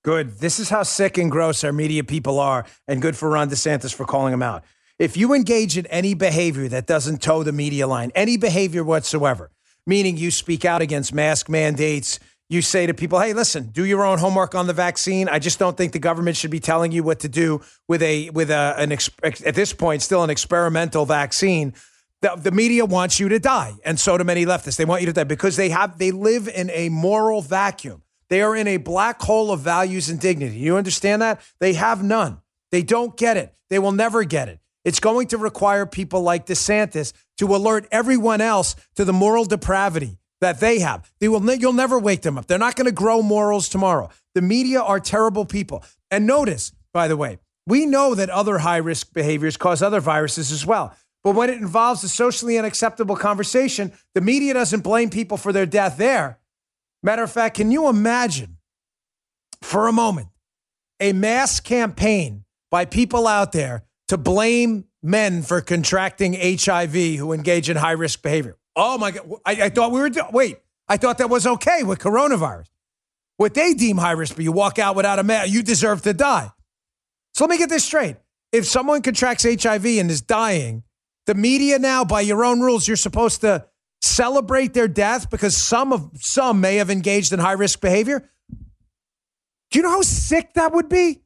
[0.04, 0.39] Good.
[0.39, 3.94] This is how sick and gross our media people are, and good for Ron DeSantis
[3.94, 4.63] for calling them out.
[4.98, 9.52] If you engage in any behavior that doesn't toe the media line, any behavior whatsoever,
[9.86, 12.20] meaning you speak out against mask mandates.
[12.50, 15.30] You say to people, hey, listen, do your own homework on the vaccine.
[15.30, 18.30] I just don't think the government should be telling you what to do with a
[18.32, 21.74] with a an at this point still an experimental vaccine.
[22.22, 24.76] The, the media wants you to die, and so do many leftists.
[24.76, 28.04] They want you to die because they have they live in a moral vacuum.
[28.30, 30.56] They are in a black hole of values and dignity.
[30.56, 31.41] You understand that?
[31.60, 32.41] They have none.
[32.72, 33.54] They don't get it.
[33.70, 34.61] They will never get it.
[34.84, 40.17] It's going to require people like DeSantis to alert everyone else to the moral depravity
[40.41, 41.12] that they have.
[41.20, 42.48] They will you'll never wake them up.
[42.48, 44.10] They're not going to grow morals tomorrow.
[44.34, 45.84] The media are terrible people.
[46.10, 50.65] And notice, by the way, we know that other high-risk behaviors cause other viruses as
[50.65, 50.96] well.
[51.24, 55.67] But when it involves a socially unacceptable conversation, the media doesn't blame people for their
[55.67, 56.39] death there.
[57.04, 58.58] Matter of fact, can you imagine
[59.62, 60.30] for a moment
[61.00, 67.69] a mass campaign by people out there to blame men for contracting HIV who engage
[67.69, 68.58] in high risk behavior.
[68.76, 69.26] Oh my God.
[69.45, 70.58] I, I thought we were, do- wait,
[70.89, 72.65] I thought that was okay with coronavirus.
[73.38, 76.13] What they deem high risk, but you walk out without a mask, you deserve to
[76.13, 76.52] die.
[77.36, 78.17] So let me get this straight.
[78.52, 80.84] If someone contracts HIV and is dying,
[81.26, 83.65] the media now, by your own rules, you're supposed to
[84.02, 88.30] celebrate their death because some of some may have engaged in high risk behavior.
[89.69, 91.21] Do you know how sick that would be?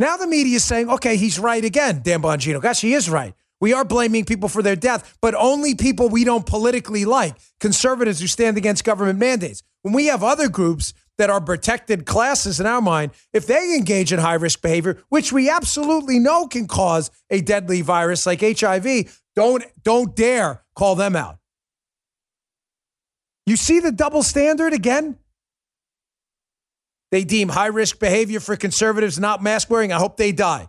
[0.00, 2.62] Now the media is saying, okay, he's right again, Dan Bongino.
[2.62, 3.34] Gosh, he is right.
[3.60, 8.18] We are blaming people for their death, but only people we don't politically like, conservatives
[8.18, 9.62] who stand against government mandates.
[9.82, 14.10] When we have other groups that are protected classes in our mind, if they engage
[14.10, 19.20] in high risk behavior, which we absolutely know can cause a deadly virus like HIV,
[19.36, 21.36] don't, don't dare call them out.
[23.44, 25.19] You see the double standard again?
[27.10, 29.92] They deem high risk behavior for conservatives not mask wearing.
[29.92, 30.68] I hope they die.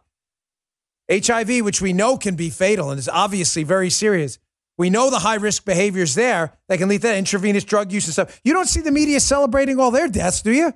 [1.11, 4.39] HIV, which we know can be fatal and is obviously very serious.
[4.77, 8.13] We know the high risk behaviors there that can lead to intravenous drug use and
[8.13, 8.39] stuff.
[8.43, 10.73] You don't see the media celebrating all their deaths, do you?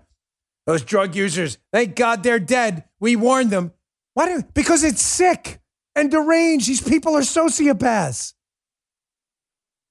[0.67, 2.84] Those drug users, thank God they're dead.
[2.99, 3.71] We warned them.
[4.13, 4.43] Why do?
[4.54, 5.60] Because it's sick
[5.95, 6.67] and deranged.
[6.67, 8.34] These people are sociopaths.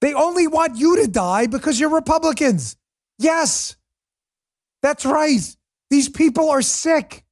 [0.00, 2.76] They only want you to die because you're Republicans.
[3.18, 3.76] Yes,
[4.82, 5.56] that's right.
[5.94, 7.24] These people are sick.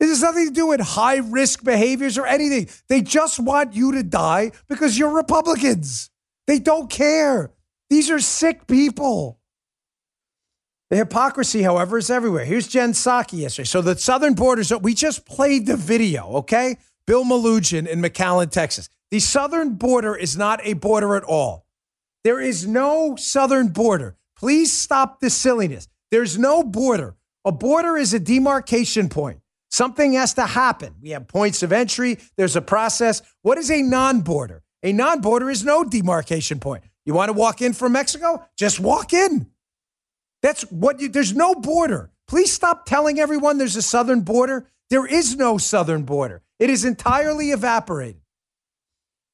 [0.00, 2.70] This has nothing to do with high risk behaviors or anything.
[2.88, 6.08] They just want you to die because you're Republicans.
[6.46, 7.52] They don't care.
[7.90, 9.40] These are sick people.
[10.88, 12.46] The hypocrisy, however, is everywhere.
[12.46, 13.66] Here's Jen Psaki yesterday.
[13.66, 16.78] So the southern borders, we just played the video, okay?
[17.06, 18.88] Bill Melugin in McAllen, Texas.
[19.10, 21.66] The southern border is not a border at all.
[22.24, 24.16] There is no southern border.
[24.34, 25.88] Please stop this silliness.
[26.10, 27.16] There's no border.
[27.48, 29.40] A border is a demarcation point.
[29.70, 30.94] Something has to happen.
[31.00, 33.22] We have points of entry, there's a process.
[33.40, 34.62] What is a non border?
[34.82, 36.84] A non border is no demarcation point.
[37.06, 38.46] You want to walk in from Mexico?
[38.58, 39.46] Just walk in.
[40.42, 42.10] That's what you, there's no border.
[42.26, 44.68] Please stop telling everyone there's a southern border.
[44.90, 48.20] There is no southern border, it is entirely evaporated.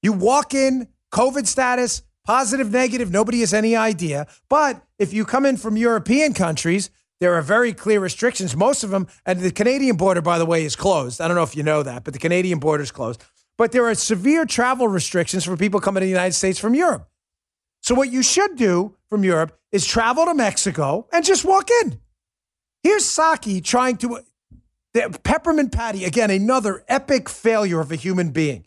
[0.02, 4.28] You walk in, COVID status, positive, negative, nobody has any idea.
[4.48, 8.56] But if you come in from European countries, there are very clear restrictions.
[8.56, 11.20] Most of them, and the Canadian border, by the way, is closed.
[11.20, 13.24] I don't know if you know that, but the Canadian border is closed.
[13.56, 17.08] But there are severe travel restrictions for people coming to the United States from Europe.
[17.82, 22.00] So, what you should do from Europe is travel to Mexico and just walk in.
[22.82, 24.20] Here's Psaki trying to,
[25.22, 28.66] Peppermint Patty, again, another epic failure of a human being,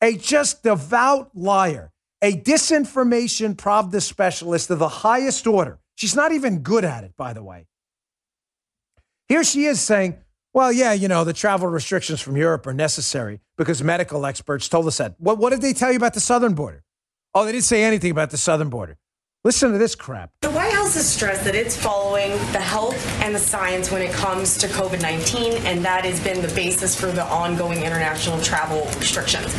[0.00, 1.92] a just devout liar,
[2.22, 5.78] a disinformation Pravda specialist of the highest order.
[5.94, 7.66] She's not even good at it, by the way.
[9.28, 10.18] Here she is saying,
[10.52, 14.86] well, yeah, you know, the travel restrictions from Europe are necessary because medical experts told
[14.86, 15.14] us that.
[15.18, 16.84] What, what did they tell you about the southern border?
[17.34, 18.98] Oh, they didn't say anything about the southern border.
[19.44, 20.30] Listen to this crap.
[20.42, 24.12] The White House has stressed that it's following the health and the science when it
[24.12, 28.86] comes to COVID 19, and that has been the basis for the ongoing international travel
[28.98, 29.54] restrictions.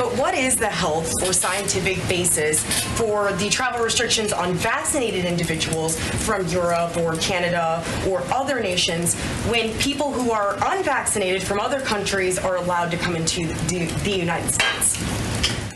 [0.00, 2.64] But what is the health or scientific basis
[2.96, 9.14] for the travel restrictions on vaccinated individuals from Europe or Canada or other nations
[9.50, 14.12] when people who are unvaccinated from other countries are allowed to come into the, the
[14.12, 15.29] United States?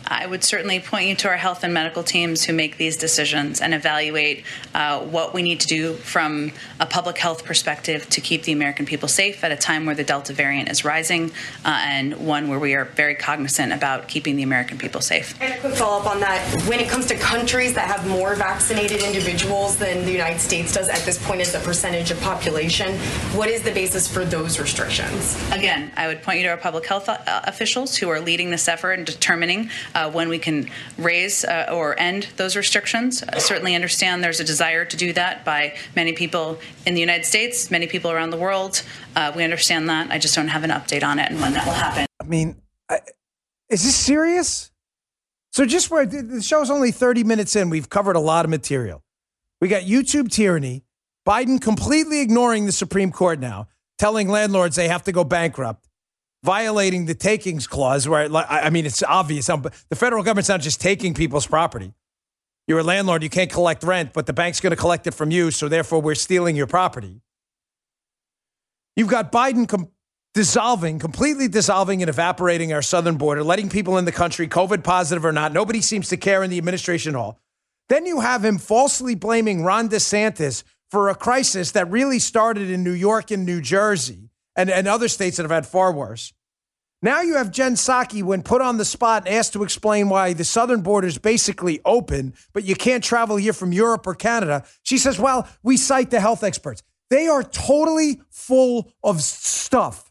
[0.07, 3.61] I would certainly point you to our health and medical teams who make these decisions
[3.61, 8.43] and evaluate uh, what we need to do from a public health perspective to keep
[8.43, 11.31] the American people safe at a time where the Delta variant is rising
[11.65, 15.41] uh, and one where we are very cognizant about keeping the American people safe.
[15.41, 16.63] And a quick follow up on that.
[16.69, 20.89] When it comes to countries that have more vaccinated individuals than the United States does
[20.89, 22.99] at this point as a percentage of population,
[23.35, 25.41] what is the basis for those restrictions?
[25.51, 28.69] Again, I would point you to our public health uh, officials who are leading this
[28.69, 33.23] effort and determining uh, when we can raise uh, or end those restrictions.
[33.23, 37.25] I certainly understand there's a desire to do that by many people in the United
[37.25, 38.83] States, many people around the world.
[39.17, 40.11] Uh, we understand that.
[40.11, 42.07] I just don't have an update on it and when that will happen.
[42.21, 42.57] I mean,
[42.89, 43.01] I,
[43.69, 44.71] is this serious?
[45.53, 49.03] So just where the show's only 30 minutes in, we've covered a lot of material.
[49.61, 50.85] We got YouTube tyranny,
[51.27, 55.89] Biden completely ignoring the Supreme Court now, telling landlords they have to go bankrupt
[56.45, 59.49] violating the takings clause, where I mean, it's obvious.
[59.49, 61.95] Um, the federal government's not just taking people's property.
[62.69, 65.31] You're a landlord, you can't collect rent, but the bank's going to collect it from
[65.31, 67.21] you, so therefore we're stealing your property.
[68.95, 69.91] You've got Biden com-
[70.35, 75.25] dissolving, completely dissolving and evaporating our southern border, letting people in the country, COVID positive
[75.25, 75.53] or not.
[75.53, 77.41] Nobody seems to care in the administration hall.
[77.89, 82.85] Then you have him falsely blaming Ron DeSantis for a crisis that really started in
[82.85, 86.33] New York and New Jersey and, and other states that have had far worse.
[87.03, 90.33] Now you have Jen Psaki, when put on the spot and asked to explain why
[90.33, 94.65] the southern border is basically open, but you can't travel here from Europe or Canada.
[94.85, 96.83] She says, well, we cite the health experts.
[97.11, 100.11] They are totally full of stuff.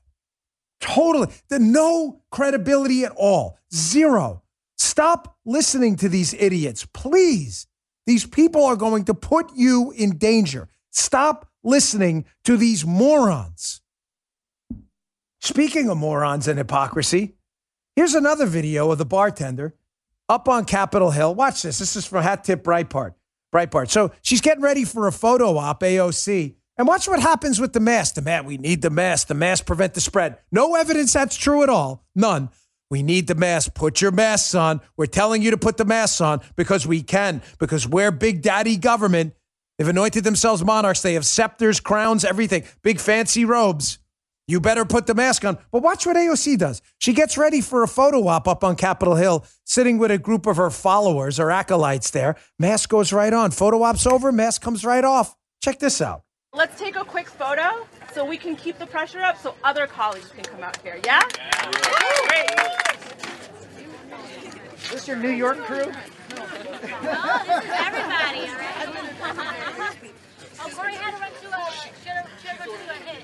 [0.80, 1.30] Totally.
[1.50, 3.58] The no credibility at all.
[3.74, 4.44] Zero.
[4.78, 7.66] Stop listening to these idiots, please.
[8.06, 10.70] These people are going to put you in danger.
[10.92, 13.82] Stop listening to these morons.
[15.44, 17.36] Speaking of morons and hypocrisy,
[17.98, 19.76] here's another video of the bartender
[20.30, 21.36] up on Capitol Hill.
[21.36, 21.80] Watch this.
[21.80, 23.16] This is from Hat Tip Breitbart.
[23.54, 23.90] Breitbart.
[23.90, 26.56] So she's getting ready for a photo op, AOC.
[26.78, 28.16] And watch what happens with the mask.
[28.16, 29.28] The mask, we need the mask.
[29.28, 30.38] The mask prevent the spread.
[30.50, 32.06] No evidence that's true at all.
[32.16, 32.50] None.
[32.90, 33.74] We need the mask.
[33.74, 34.80] Put your masks on.
[34.96, 38.78] We're telling you to put the masks on because we can, because we're big daddy
[38.78, 39.34] government.
[39.78, 41.02] They've anointed themselves monarchs.
[41.02, 44.00] They have scepters, crowns, everything, big fancy robes.
[44.48, 45.58] You better put the mask on.
[45.72, 46.82] But watch what AOC does.
[46.98, 50.46] She gets ready for a photo op up on Capitol Hill, sitting with a group
[50.46, 52.36] of her followers or acolytes there.
[52.60, 53.52] Mask goes right on.
[53.52, 55.36] Photo op's over, mask comes right off.
[55.62, 56.24] Check this out.
[56.54, 60.30] Let's take a quick photo so we can keep the pressure up so other colleagues
[60.30, 61.00] can come out here.
[61.06, 61.22] Yeah?
[61.38, 61.72] yeah.
[62.28, 62.50] Great.
[64.84, 65.86] Is this your New York crew?
[65.86, 65.94] no,
[66.36, 68.88] this is everybody, all right?
[70.60, 71.72] oh, Corey had to run to a,
[72.04, 73.24] should have, should have run to a hit.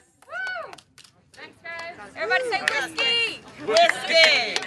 [2.21, 3.41] Everybody say whiskey.
[3.65, 4.61] Whiskey.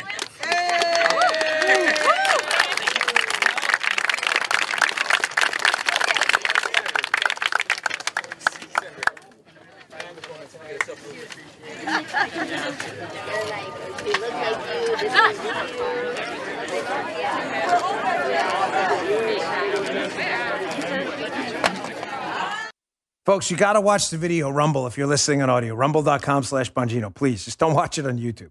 [23.25, 25.75] Folks, you got to watch the video Rumble if you're listening on audio.
[25.75, 27.15] Rumble.com slash Bongino.
[27.15, 28.51] Please, just don't watch it on YouTube.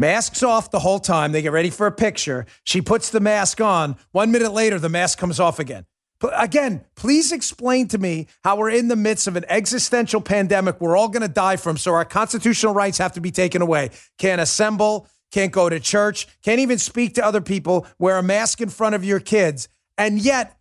[0.00, 1.30] Masks off the whole time.
[1.30, 2.44] They get ready for a picture.
[2.64, 3.96] She puts the mask on.
[4.10, 5.86] One minute later, the mask comes off again.
[6.18, 10.80] But again, please explain to me how we're in the midst of an existential pandemic
[10.80, 13.90] we're all going to die from, so our constitutional rights have to be taken away.
[14.18, 18.60] Can't assemble, can't go to church, can't even speak to other people, wear a mask
[18.60, 19.68] in front of your kids.
[19.98, 20.56] And yet,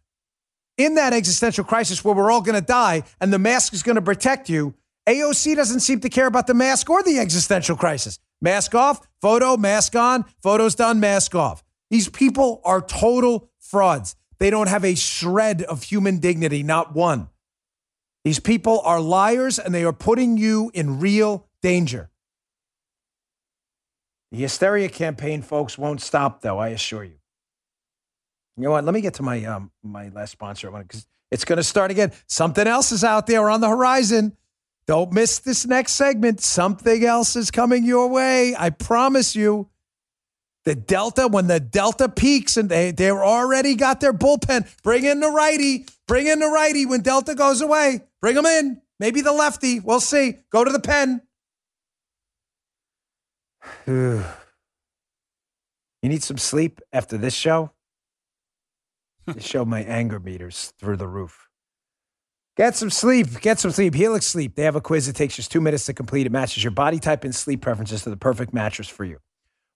[0.78, 3.96] in that existential crisis where we're all going to die and the mask is going
[3.96, 4.74] to protect you,
[5.08, 8.20] AOC doesn't seem to care about the mask or the existential crisis.
[8.42, 11.64] Mask off, photo, mask on, photos done, mask off.
[11.90, 14.16] These people are total frauds.
[14.40, 17.30] They don't have a shred of human dignity, not one.
[18.24, 22.10] These people are liars and they are putting you in real danger.
[24.32, 27.21] The hysteria campaign, folks, won't stop, though, I assure you.
[28.58, 28.84] You know what?
[28.84, 32.12] Let me get to my um my last sponsor because it's going to start again.
[32.28, 34.36] Something else is out there on the horizon.
[34.88, 36.42] Don't miss this next segment.
[36.42, 38.56] Something else is coming your way.
[38.58, 39.70] I promise you.
[40.64, 45.20] The Delta, when the Delta peaks and they they're already got their bullpen, bring in
[45.20, 48.02] the righty, bring in the righty when Delta goes away.
[48.22, 48.82] Bring them in.
[49.00, 49.80] Maybe the lefty.
[49.80, 50.38] We'll see.
[50.52, 51.22] Go to the pen.
[53.88, 54.24] you
[56.04, 57.72] need some sleep after this show?
[59.28, 61.48] To show my anger meters through the roof.
[62.58, 63.40] Get some sleep.
[63.42, 63.94] Get some sleep.
[63.94, 64.56] Helix Sleep.
[64.56, 66.26] They have a quiz that takes just two minutes to complete.
[66.26, 69.20] It matches your body type and sleep preferences to the perfect mattress for you.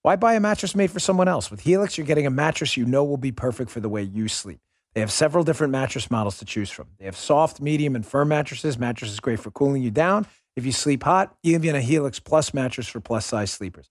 [0.01, 1.49] Why buy a mattress made for someone else?
[1.49, 4.27] With Helix, you're getting a mattress you know will be perfect for the way you
[4.27, 4.59] sleep.
[4.93, 6.87] They have several different mattress models to choose from.
[6.99, 8.77] They have soft, medium, and firm mattresses.
[8.77, 11.35] Mattress is great for cooling you down if you sleep hot.
[11.43, 13.89] Even a Helix Plus mattress for plus size sleepers.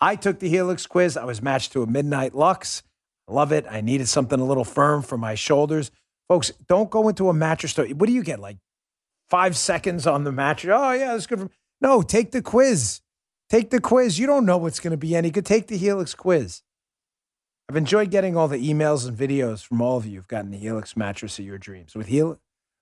[0.00, 1.16] I took the Helix quiz.
[1.16, 2.82] I was matched to a Midnight Luxe.
[3.28, 3.64] Love it.
[3.70, 5.90] I needed something a little firm for my shoulders.
[6.28, 7.86] Folks, don't go into a mattress store.
[7.86, 8.40] What do you get?
[8.40, 8.58] Like
[9.28, 10.72] five seconds on the mattress?
[10.74, 11.40] Oh, yeah, that's good.
[11.40, 11.50] For...
[11.80, 13.00] No, take the quiz.
[13.50, 14.18] Take the quiz.
[14.18, 15.46] You don't know what's going to be any good.
[15.46, 16.62] Take the Helix quiz.
[17.68, 20.58] I've enjoyed getting all the emails and videos from all of you who've gotten the
[20.58, 21.94] Helix mattress of your dreams.
[21.94, 22.38] With, Hel-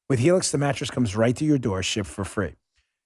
[0.09, 2.55] with Helix, the mattress comes right to your door, shipped for free.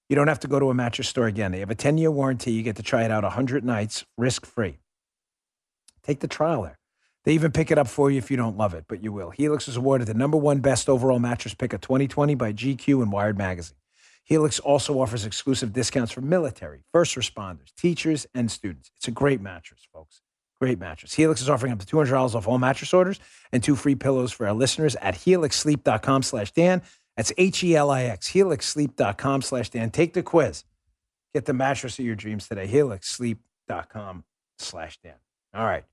[0.09, 1.53] You don't have to go to a mattress store again.
[1.53, 2.53] They have a 10 year warranty.
[2.53, 4.79] You get to try it out 100 nights, risk free.
[6.03, 6.79] Take the trial there.
[7.27, 9.31] They even pick it up for you if you don't love it, but you will.
[9.31, 13.11] Helix was awarded the number one best overall mattress pick of 2020 by GQ and
[13.11, 13.77] Wired Magazine.
[14.23, 18.93] Helix also offers exclusive discounts for military, first responders, teachers, and students.
[18.97, 20.23] It's a great mattress, folks.
[20.61, 21.15] Great mattress.
[21.15, 23.19] Helix is offering up to $200 off all mattress orders
[23.51, 26.81] and two free pillows for our listeners at helixsleep.com slash Dan.
[27.17, 29.91] That's H-E-L-I-X, helixsleep.com slash Dan.
[29.91, 30.63] Take the quiz.
[31.35, 34.25] Get the mattress of your dreams today, helixsleep.com
[34.59, 35.15] slash Dan.
[35.53, 35.85] All right.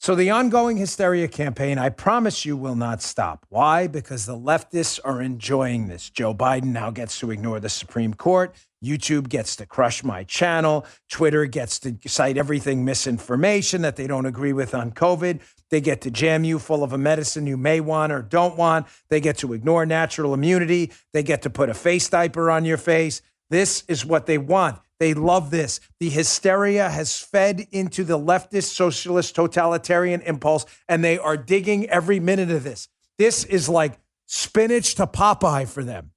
[0.00, 3.46] So the ongoing hysteria campaign, I promise you, will not stop.
[3.48, 3.86] Why?
[3.86, 6.10] Because the leftists are enjoying this.
[6.10, 8.54] Joe Biden now gets to ignore the Supreme Court.
[8.84, 10.84] YouTube gets to crush my channel.
[11.08, 15.40] Twitter gets to cite everything misinformation that they don't agree with on COVID.
[15.70, 18.86] They get to jam you full of a medicine you may want or don't want.
[19.08, 20.92] They get to ignore natural immunity.
[21.14, 23.22] They get to put a face diaper on your face.
[23.48, 24.80] This is what they want.
[25.00, 25.80] They love this.
[25.98, 32.20] The hysteria has fed into the leftist, socialist, totalitarian impulse, and they are digging every
[32.20, 32.88] minute of this.
[33.18, 36.12] This is like spinach to Popeye for them.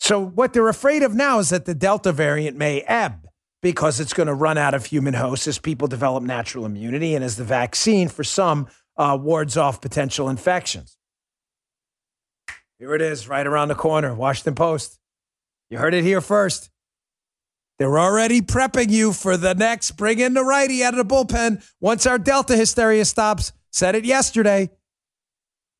[0.00, 3.28] So, what they're afraid of now is that the Delta variant may ebb
[3.60, 7.24] because it's going to run out of human hosts as people develop natural immunity and
[7.24, 10.96] as the vaccine for some uh, wards off potential infections.
[12.78, 14.14] Here it is, right around the corner.
[14.14, 15.00] Washington Post.
[15.68, 16.70] You heard it here first.
[17.78, 21.64] They're already prepping you for the next bring in the righty out of the bullpen
[21.80, 23.52] once our Delta hysteria stops.
[23.70, 24.70] Said it yesterday.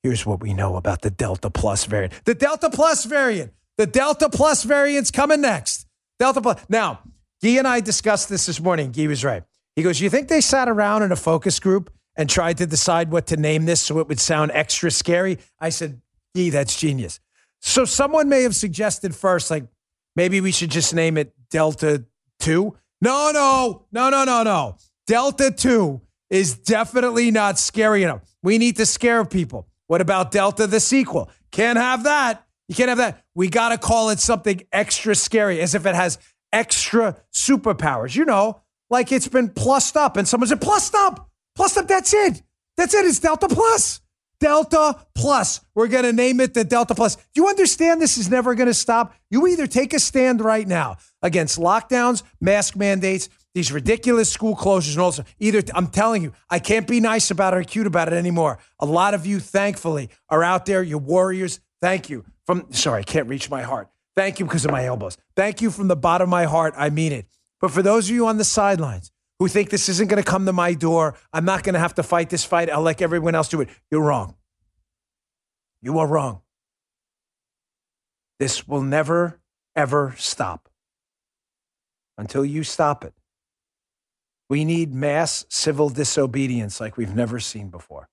[0.03, 2.13] Here's what we know about the Delta Plus variant.
[2.25, 3.53] The Delta Plus variant.
[3.77, 5.87] The Delta Plus variant's coming next.
[6.19, 6.65] Delta Plus.
[6.69, 7.01] Now,
[7.43, 8.93] Guy and I discussed this this morning.
[8.93, 9.43] Guy was right.
[9.75, 13.11] He goes, You think they sat around in a focus group and tried to decide
[13.11, 15.39] what to name this so it would sound extra scary?
[15.59, 16.01] I said,
[16.37, 17.19] Guy, that's genius.
[17.61, 19.65] So someone may have suggested first, like,
[20.19, 22.05] maybe we should just name it Delta
[22.41, 22.77] 2.
[23.01, 24.77] No, no, no, no, no, no.
[25.07, 28.23] Delta 2 is definitely not scary enough.
[28.43, 29.69] We need to scare people.
[29.87, 31.31] What about Delta, the sequel?
[31.53, 32.45] Can't have that.
[32.67, 33.23] You can't have that.
[33.37, 36.19] We got to call it something extra scary, as if it has
[36.53, 38.17] extra superpowers.
[38.17, 38.61] You know,
[38.91, 41.87] like it's been plussed up, and someone said, plussed up, plussed up.
[41.87, 42.43] That's it.
[42.77, 43.07] That's it.
[43.07, 44.01] It's Delta Plus.
[44.41, 45.61] Delta Plus.
[45.75, 47.17] We're going to name it the Delta Plus.
[47.17, 49.15] Do you understand this is never going to stop?
[49.31, 54.93] You either take a stand right now against lockdowns, mask mandates, these ridiculous school closures,
[54.93, 58.09] and also either I'm telling you, I can't be nice about it or cute about
[58.09, 58.59] it anymore.
[58.79, 60.83] A lot of you, thankfully, are out there.
[60.83, 61.61] You're warriors.
[61.81, 62.25] Thank you.
[62.47, 63.89] From sorry, I can't reach my heart.
[64.17, 65.17] Thank you because of my elbows.
[65.37, 66.75] Thank you from the bottom of my heart.
[66.77, 67.27] I mean it.
[67.61, 70.47] But for those of you on the sidelines who think this isn't going to come
[70.47, 72.71] to my door, I'm not going to have to fight this fight.
[72.71, 73.69] I'll let everyone else do it.
[73.91, 74.35] You're wrong.
[75.81, 76.43] You are wrong.
[78.39, 79.41] This will never,
[79.77, 80.69] ever stop
[82.17, 83.15] until you stop it.
[84.51, 88.09] We need mass civil disobedience like we've never seen before.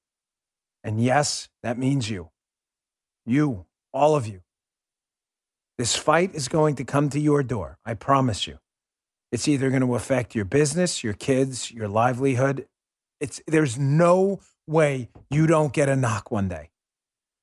[0.83, 2.29] And yes, that means you.
[3.25, 4.41] You, all of you.
[5.77, 7.77] This fight is going to come to your door.
[7.85, 8.59] I promise you.
[9.35, 12.67] It's either going to affect your business, your kids, your livelihood.
[13.19, 16.69] It's, there's no way you don't get a knock one day.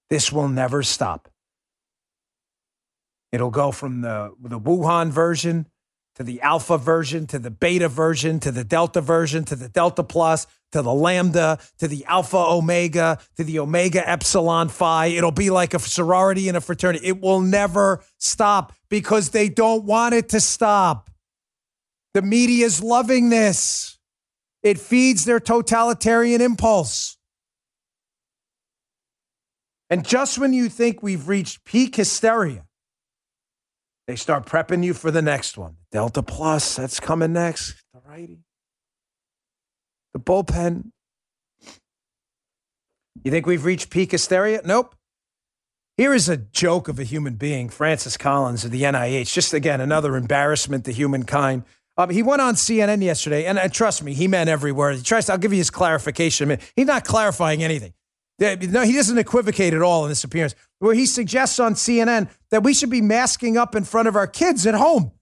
[0.09, 1.29] This will never stop.
[3.31, 5.67] It'll go from the, the Wuhan version
[6.15, 10.03] to the alpha version to the beta version to the delta version to the delta
[10.03, 15.09] plus to the lambda to the alpha omega to the omega epsilon phi.
[15.09, 17.07] It'll be like a sorority and a fraternity.
[17.07, 21.11] It will never stop because they don't want it to stop.
[22.15, 23.99] The media's loving this.
[24.63, 27.17] It feeds their totalitarian impulse.
[29.91, 32.65] And just when you think we've reached peak hysteria,
[34.07, 35.77] they start prepping you for the next one.
[35.91, 37.75] Delta Plus, that's coming next.
[37.93, 38.39] The righty.
[40.15, 40.91] The bullpen.
[43.25, 44.63] You think we've reached peak hysteria?
[44.65, 44.95] Nope.
[45.97, 49.33] Here is a joke of a human being, Francis Collins of the NIH.
[49.33, 51.65] Just again, another embarrassment to humankind.
[51.97, 54.97] Um, he went on CNN yesterday, and uh, trust me, he meant every word.
[54.97, 55.27] He tries.
[55.27, 56.59] To, I'll give you his clarification.
[56.75, 57.93] He's not clarifying anything.
[58.39, 62.63] No, he doesn't equivocate at all in this appearance, where he suggests on CNN that
[62.63, 65.13] we should be masking up in front of our kids at home.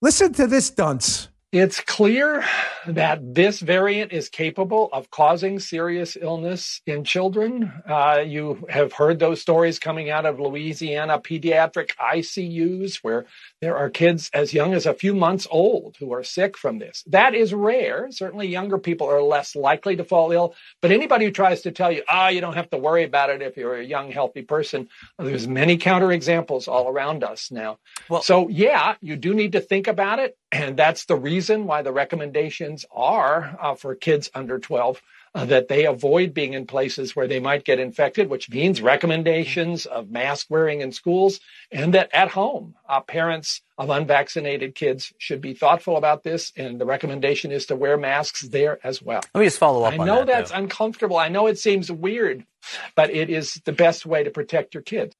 [0.00, 1.28] Listen to this dunce.
[1.54, 2.44] It's clear
[2.84, 7.72] that this variant is capable of causing serious illness in children.
[7.88, 13.26] Uh, you have heard those stories coming out of Louisiana pediatric ICUs where
[13.60, 17.04] there are kids as young as a few months old who are sick from this.
[17.06, 18.08] That is rare.
[18.10, 20.56] Certainly, younger people are less likely to fall ill.
[20.82, 23.30] But anybody who tries to tell you, ah, oh, you don't have to worry about
[23.30, 24.88] it if you're a young, healthy person,
[25.20, 27.78] there's many counterexamples all around us now.
[28.10, 30.36] Well, so, yeah, you do need to think about it.
[30.54, 35.02] And that's the reason why the recommendations are uh, for kids under 12
[35.34, 39.84] uh, that they avoid being in places where they might get infected, which means recommendations
[39.84, 41.40] of mask wearing in schools,
[41.72, 46.52] and that at home, uh, parents of unvaccinated kids should be thoughtful about this.
[46.56, 49.22] And the recommendation is to wear masks there as well.
[49.34, 49.94] Let me just follow up.
[49.94, 51.16] I know that, that's uncomfortable.
[51.16, 52.46] I know it seems weird,
[52.94, 55.16] but it is the best way to protect your kids.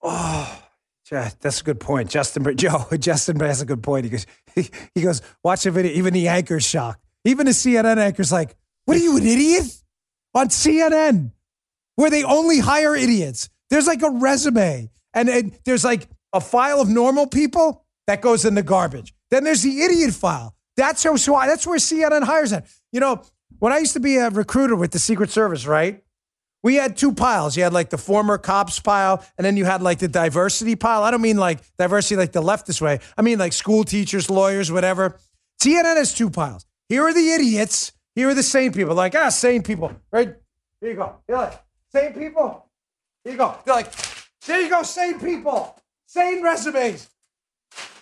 [0.00, 0.62] Oh.
[1.10, 2.10] That's a good point.
[2.10, 4.04] Justin, Joe, Justin has a good point.
[4.04, 5.92] He goes, he, he goes, watch the video.
[5.92, 7.04] Even the anchor's shocked.
[7.24, 8.56] Even the CNN anchor's like,
[8.86, 9.64] what are you, an idiot?
[10.34, 11.32] On CNN,
[11.96, 13.50] where they only hire idiots.
[13.68, 18.44] There's like a resume, and, and there's like a file of normal people that goes
[18.44, 19.12] in the garbage.
[19.30, 20.54] Then there's the idiot file.
[20.76, 22.66] That's how, so that's where CNN hires at.
[22.92, 23.22] You know,
[23.58, 26.02] when I used to be a recruiter with the Secret Service, right?
[26.62, 27.56] We had two piles.
[27.56, 31.02] You had like the former cops pile, and then you had like the diversity pile.
[31.02, 33.00] I don't mean like diversity like the leftist way.
[33.16, 35.18] I mean like school teachers, lawyers, whatever.
[35.62, 36.66] CNN has two piles.
[36.88, 37.92] Here are the idiots.
[38.14, 38.94] Here are the sane people.
[38.94, 39.92] Like, ah, sane people.
[40.10, 40.34] Right?
[40.80, 41.16] Here you go.
[41.28, 42.66] You're like, people.
[43.24, 43.56] Here you go.
[43.64, 43.92] They're like,
[44.46, 45.76] there you go, sane people.
[46.06, 47.08] Sane resumes.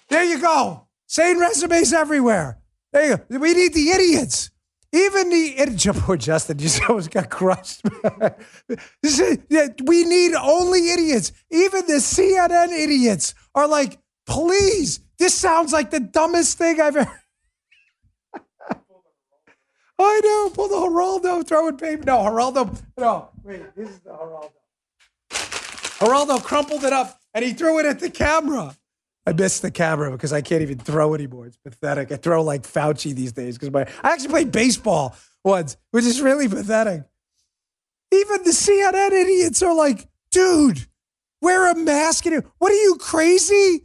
[0.08, 0.86] There you go.
[1.06, 2.58] Sane resumes everywhere.
[2.92, 3.38] There you go.
[3.38, 4.50] We need the idiots.
[4.92, 7.82] Even the poor oh, Justin just almost got crushed.
[9.84, 11.32] we need only idiots.
[11.50, 15.00] Even the CNN idiots are like, please.
[15.18, 17.20] This sounds like the dumbest thing I've ever.
[19.98, 20.50] I know.
[20.54, 22.04] Pull the Geraldo, throw it, baby.
[22.06, 22.80] No, Geraldo.
[22.96, 23.74] No, wait.
[23.76, 24.52] This is the Geraldo.
[25.30, 28.74] Geraldo crumpled it up and he threw it at the camera.
[29.28, 31.44] I miss the camera because I can't even throw anymore.
[31.44, 32.10] It's pathetic.
[32.10, 35.14] I throw like Fauci these days because my I actually played baseball
[35.44, 37.02] once, which is really pathetic.
[38.10, 40.86] Even the CNN idiots are like, dude,
[41.42, 42.24] wear a mask.
[42.24, 43.84] What are you crazy?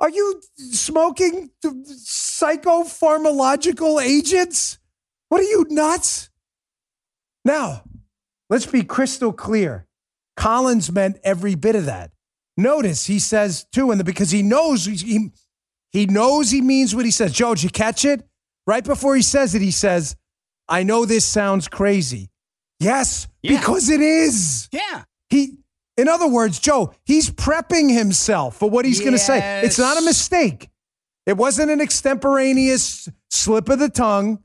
[0.00, 4.80] Are you smoking psychopharmacological agents?
[5.28, 6.28] What are you nuts?
[7.44, 7.84] Now,
[8.50, 9.86] let's be crystal clear.
[10.36, 12.10] Collins meant every bit of that.
[12.56, 15.30] Notice he says too, and because he knows he
[15.92, 17.32] he knows he means what he says.
[17.32, 18.26] Joe, did you catch it?
[18.66, 20.16] Right before he says it, he says,
[20.68, 22.30] "I know this sounds crazy."
[22.80, 23.58] Yes, Yeah.
[23.58, 24.68] because it is.
[24.72, 25.04] Yeah.
[25.30, 25.58] He,
[25.96, 29.62] in other words, Joe, he's prepping himself for what he's going to say.
[29.64, 30.68] It's not a mistake.
[31.24, 34.40] It wasn't an extemporaneous slip of the tongue.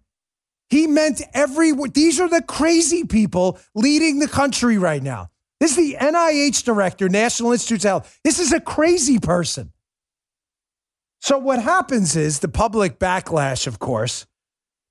[0.69, 1.93] He meant every word.
[1.93, 5.29] These are the crazy people leading the country right now.
[5.61, 8.19] This is the NIH director, National Institutes of Health.
[8.23, 9.71] This is a crazy person.
[11.19, 14.25] So what happens is the public backlash, of course,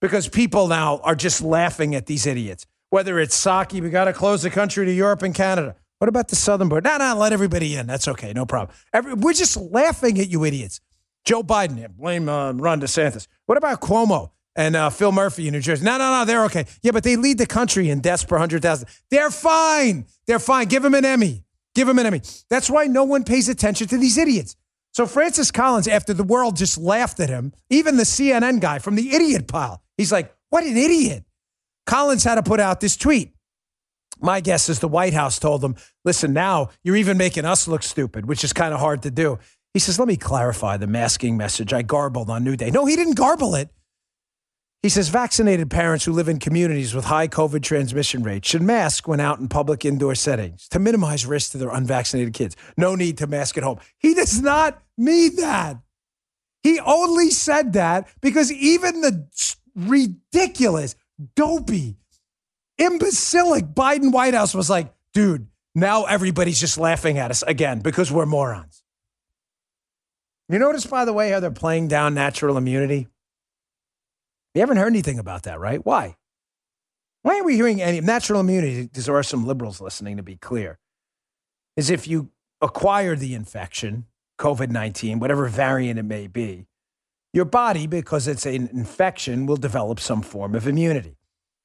[0.00, 2.66] because people now are just laughing at these idiots.
[2.90, 5.74] Whether it's Psaki, we got to close the country to Europe and Canada.
[5.98, 6.88] What about the southern border?
[6.88, 7.88] No, no, let everybody in.
[7.88, 8.76] That's okay, no problem.
[8.92, 10.80] Every, we're just laughing at you idiots.
[11.24, 13.26] Joe Biden, blame uh, Ron DeSantis.
[13.46, 14.30] What about Cuomo
[14.60, 15.84] and uh, Phil Murphy in New Jersey?
[15.84, 16.66] No, no, no, they're okay.
[16.82, 18.86] Yeah, but they lead the country in deaths per 100,000.
[19.10, 20.04] They're fine.
[20.26, 20.68] They're fine.
[20.68, 21.44] Give them an Emmy.
[21.74, 22.20] Give them an Emmy.
[22.50, 24.56] That's why no one pays attention to these idiots.
[24.92, 28.96] So Francis Collins, after the world just laughed at him, even the CNN guy from
[28.96, 31.24] the idiot pile, he's like, what an idiot.
[31.86, 33.32] Collins had to put out this tweet.
[34.20, 37.82] My guess is the White House told him, listen, now you're even making us look
[37.82, 39.38] stupid, which is kind of hard to do.
[39.72, 42.70] He says, let me clarify the masking message I garbled on New Day.
[42.70, 43.70] No, he didn't garble it.
[44.82, 49.06] He says vaccinated parents who live in communities with high COVID transmission rates should mask
[49.06, 52.56] when out in public indoor settings to minimize risk to their unvaccinated kids.
[52.78, 53.78] No need to mask at home.
[53.98, 55.76] He does not mean that.
[56.62, 59.26] He only said that because even the
[59.76, 60.96] ridiculous,
[61.34, 61.96] dopey,
[62.78, 68.10] imbecilic Biden White House was like, dude, now everybody's just laughing at us again because
[68.10, 68.82] we're morons.
[70.48, 73.08] You notice, by the way, how they're playing down natural immunity?
[74.54, 75.84] You haven't heard anything about that, right?
[75.84, 76.16] Why?
[77.22, 78.82] Why aren't we hearing any natural immunity?
[78.82, 80.78] Because there are some liberals listening, to be clear.
[81.76, 82.30] Is if you
[82.60, 84.06] acquire the infection,
[84.38, 86.66] COVID 19, whatever variant it may be,
[87.32, 91.16] your body, because it's an infection, will develop some form of immunity.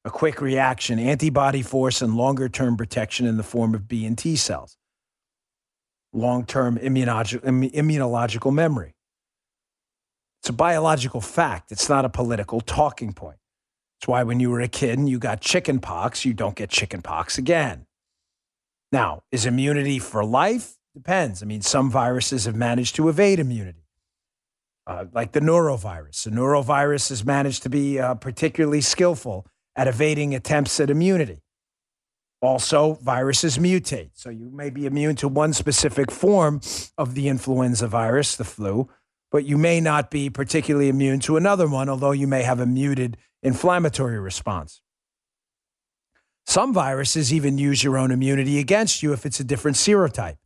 [0.04, 4.16] A quick reaction, antibody force, and longer term protection in the form of B and
[4.16, 4.78] T cells.
[6.14, 8.95] Long term immunological memory.
[10.46, 11.72] It's a biological fact.
[11.72, 13.40] It's not a political talking point.
[13.98, 16.70] It's why when you were a kid and you got chicken pox, you don't get
[16.70, 17.88] chicken pox again.
[18.92, 20.78] Now, is immunity for life?
[20.94, 21.42] Depends.
[21.42, 23.88] I mean, some viruses have managed to evade immunity,
[24.86, 26.26] uh, like the norovirus.
[26.26, 31.42] The norovirus has managed to be uh, particularly skillful at evading attempts at immunity.
[32.44, 34.12] Also, viruses mutate.
[34.14, 36.62] So you may be immune to one specific form
[37.00, 38.88] of the influenza virus, the flu,
[39.32, 42.66] but you may not be particularly immune to another one, although you may have a
[42.66, 44.82] muted inflammatory response.
[46.46, 50.38] Some viruses even use your own immunity against you if it's a different serotype.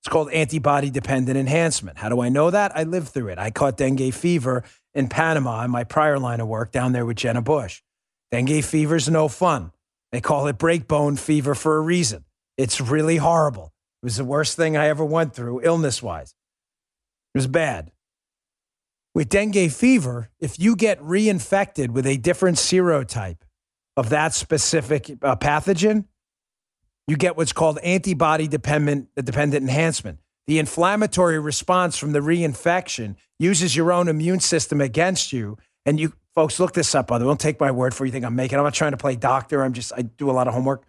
[0.00, 1.98] It's called antibody dependent enhancement.
[1.98, 2.76] How do I know that?
[2.76, 3.38] I lived through it.
[3.38, 4.62] I caught dengue fever
[4.94, 7.82] in Panama in my prior line of work down there with Jenna Bush.
[8.30, 9.72] Dengue fever's no fun.
[10.12, 12.24] They call it breakbone fever for a reason.
[12.56, 13.72] It's really horrible.
[14.02, 16.34] It was the worst thing I ever went through, illness wise.
[17.34, 17.90] It was bad.
[19.18, 23.38] With dengue fever, if you get reinfected with a different serotype
[23.96, 26.04] of that specific uh, pathogen,
[27.08, 30.20] you get what's called antibody dependent, dependent enhancement.
[30.46, 35.58] The inflammatory response from the reinfection uses your own immune system against you.
[35.84, 37.18] And you folks look this up, way.
[37.18, 38.06] Don't take my word for.
[38.06, 38.56] You think I'm making.
[38.56, 39.64] I'm not trying to play doctor.
[39.64, 40.84] I'm just I do a lot of homework,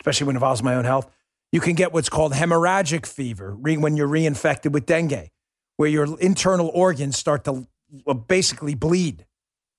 [0.00, 1.10] especially when it involves my own health.
[1.52, 5.28] You can get what's called hemorrhagic fever when you're reinfected with dengue,
[5.76, 7.66] where your internal organs start to
[8.06, 9.26] Uh, basically bleed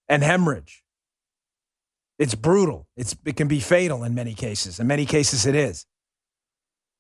[0.07, 0.84] and hemorrhage.
[2.18, 2.88] It's brutal.
[2.95, 4.80] It's, it can be fatal in many cases.
[4.80, 5.86] In many cases, it is.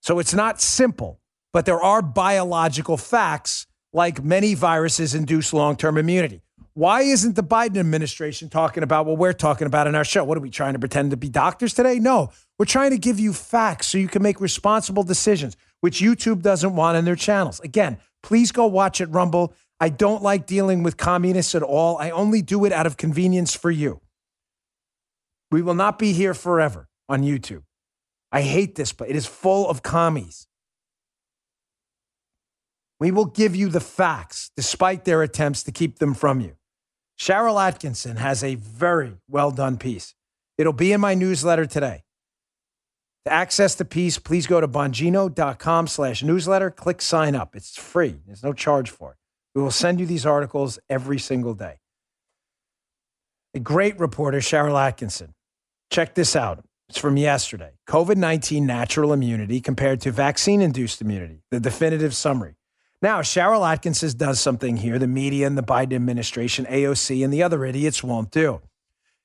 [0.01, 1.19] So it's not simple,
[1.53, 6.41] but there are biological facts like many viruses induce long term immunity.
[6.73, 10.25] Why isn't the Biden administration talking about what we're talking about in our show?
[10.25, 11.99] What are we trying to pretend to be doctors today?
[11.99, 16.41] No, we're trying to give you facts so you can make responsible decisions, which YouTube
[16.41, 17.61] doesn't want in their channels.
[17.61, 19.53] Again, please go watch it, Rumble.
[19.79, 21.97] I don't like dealing with communists at all.
[21.97, 24.01] I only do it out of convenience for you.
[25.51, 27.63] We will not be here forever on YouTube.
[28.31, 30.47] I hate this, but it is full of commies.
[32.99, 36.55] We will give you the facts despite their attempts to keep them from you.
[37.19, 40.15] Sharyl Attkisson has a very well done piece.
[40.57, 42.03] It'll be in my newsletter today.
[43.25, 46.69] To access the piece, please go to bongino.com slash newsletter.
[46.69, 47.55] Click sign up.
[47.55, 48.21] It's free.
[48.25, 49.17] There's no charge for it.
[49.55, 51.79] We will send you these articles every single day.
[53.53, 55.29] A great reporter, Sharyl Attkisson.
[55.89, 56.65] Check this out.
[56.89, 57.71] It's from yesterday.
[57.87, 62.55] COVID 19 natural immunity compared to vaccine induced immunity, the definitive summary.
[63.01, 67.43] Now, Sharyl Attkisson does something here the media and the Biden administration, AOC, and the
[67.43, 68.61] other idiots won't do.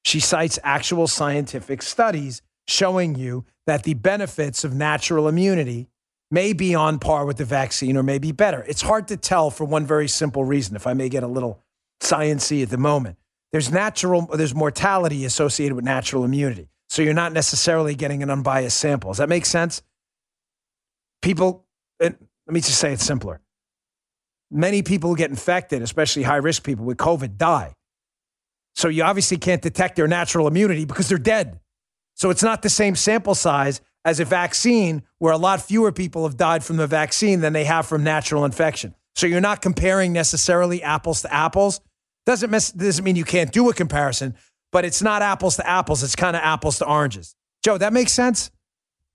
[0.05, 5.89] She cites actual scientific studies showing you that the benefits of natural immunity
[6.31, 8.65] may be on par with the vaccine or may be better.
[8.69, 11.61] It's hard to tell for one very simple reason, if I may get a little
[12.01, 13.17] sciency at the moment.
[13.53, 16.69] There's natural, there's mortality associated with natural immunity.
[16.89, 19.11] So you're not necessarily getting an unbiased sample.
[19.11, 19.83] Does that make sense?
[21.23, 21.67] People,
[22.01, 22.17] let
[22.49, 23.41] me just say it simpler.
[24.51, 27.75] Many people who get infected, especially high risk people with COVID, die.
[28.75, 31.61] So you obviously can't detect their natural immunity because they're dead.
[32.15, 36.25] So it's not the same sample size as a vaccine where a lot fewer people
[36.25, 38.95] have died from the vaccine than they have from natural infection.
[39.15, 41.81] So you're not comparing necessarily apples to apples.
[42.27, 44.35] Doesn't, miss, doesn't mean you can't do a comparison,
[44.73, 46.03] but it's not apples to apples.
[46.03, 47.35] It's kind of apples to oranges.
[47.63, 48.51] Joe, that makes sense?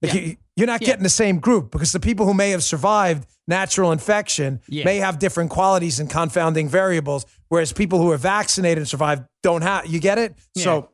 [0.02, 0.22] Like Yeah.
[0.22, 0.88] you, you're not Yeah.
[0.88, 4.84] getting the same group because the people who may have survived natural infection Yeah.
[4.86, 9.62] may have different qualities and confounding variables, whereas people who are vaccinated and survived don't
[9.62, 9.88] have.
[9.88, 10.36] You get it?
[10.58, 10.90] So,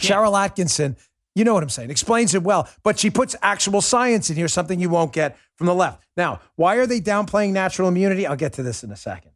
[0.00, 0.96] Sharyl Attkisson,
[1.38, 4.48] you know what I'm saying, explains it well, but she puts actual science in here,
[4.48, 6.02] something you won't get from the left.
[6.16, 8.26] Now, why are they downplaying natural immunity?
[8.26, 9.32] I'll get to this in a second.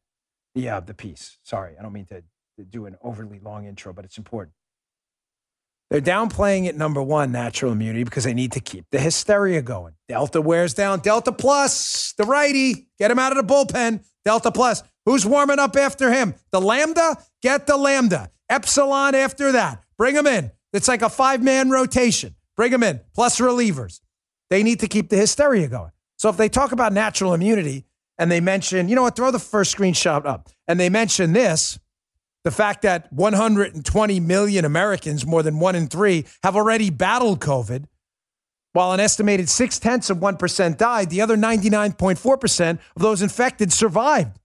[0.54, 1.38] Yeah, uh, the piece.
[1.42, 2.22] Sorry, I don't mean to,
[2.58, 4.54] to do an overly long intro, but it's important.
[5.90, 9.94] They're downplaying it, number one, natural immunity, because they need to keep the hysteria going.
[10.08, 11.00] Delta wears down.
[11.00, 14.02] Delta plus, the righty, get him out of the bullpen.
[14.24, 14.82] Delta plus.
[15.04, 16.34] Who's warming up after him?
[16.50, 17.16] The Lambda?
[17.42, 18.30] Get the Lambda.
[18.48, 19.82] Epsilon after that.
[19.98, 20.50] Bring him in.
[20.72, 22.34] It's like a five man rotation.
[22.56, 24.00] Bring them in, plus relievers.
[24.50, 25.92] They need to keep the hysteria going.
[26.16, 27.86] So if they talk about natural immunity
[28.18, 31.78] and they mention, you know what, throw the first screenshot up, and they mention this,
[32.44, 37.86] the fact that 120 million Americans, more than one in three, have already battled COVID,
[38.72, 44.38] while an estimated six tenths of 1% died, the other 99.4% of those infected survived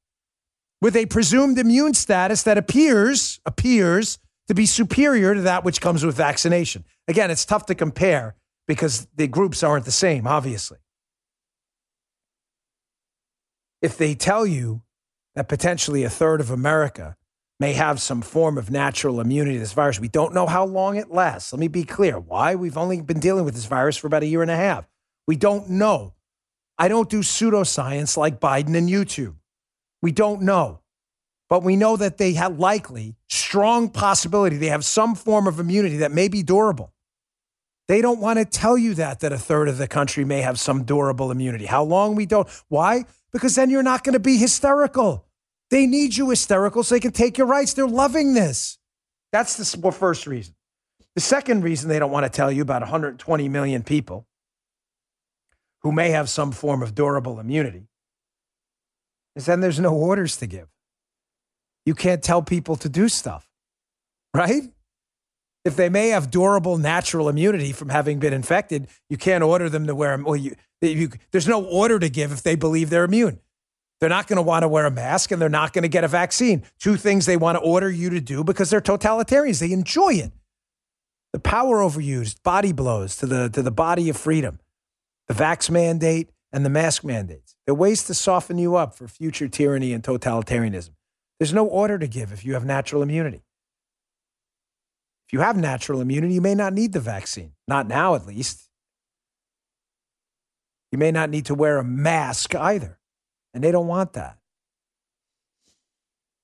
[0.82, 6.06] with a presumed immune status that appears, appears to be superior to that which comes
[6.06, 6.86] with vaccination.
[7.08, 8.36] Again, it's tough to compare
[8.68, 10.78] because the groups aren't the same, obviously.
[13.82, 14.82] If they tell you
[15.36, 17.16] that potentially a third of America
[17.60, 20.00] may have some form of natural immunity to this virus.
[20.00, 21.52] We don't know how long it lasts.
[21.52, 22.20] Let me be clear.
[22.20, 22.56] Why?
[22.56, 24.88] We've only been dealing with this virus for about a year and a half.
[25.28, 26.14] We don't know.
[26.78, 29.36] I don't do pseudoscience like Biden and YouTube.
[30.02, 30.82] We don't know.
[31.50, 35.98] But we know that they have likely, strong possibility, they have some form of immunity
[35.98, 36.94] that may be durable.
[37.88, 40.60] They don't want to tell you that, that a third of the country may have
[40.60, 41.66] some durable immunity.
[41.66, 42.48] How long we don't.
[42.68, 43.06] Why?
[43.32, 45.26] Because then you're not going to be hysterical.
[45.70, 47.74] They need you hysterical so they can take your rights.
[47.74, 48.78] They're loving this.
[49.32, 50.56] That's the first reason.
[51.16, 54.28] The second reason they don't want to tell you about 120 million people
[55.82, 57.88] who may have some form of durable immunity
[59.36, 60.68] is then there's no orders to give.
[61.88, 63.50] You can't tell people to do stuff,
[64.34, 64.64] right?
[65.64, 69.88] If they may have durable natural immunity from having been infected, you can't order them
[69.88, 70.22] to wear.
[70.22, 73.40] Well, you, you, there's no order to give if they believe they're immune.
[74.02, 76.04] They're not going to want to wear a mask and they're not going to get
[76.04, 76.64] a vaccine.
[76.78, 79.62] Two things they want to order you to do because they're totalitarians.
[79.62, 80.34] They enjoy it.
[81.32, 84.60] The power overused, body blows to the, to the body of freedom,
[85.30, 87.56] the vax mandate and the mask mandates.
[87.66, 90.90] They're ways to soften you up for future tyranny and totalitarianism.
[91.40, 93.44] There's no order to give if you have natural immunity.
[95.28, 97.52] If you have natural immunity, you may not need the vaccine.
[97.68, 98.70] Not now, at least.
[100.92, 102.98] You may not need to wear a mask either.
[103.54, 104.38] And they don't want that.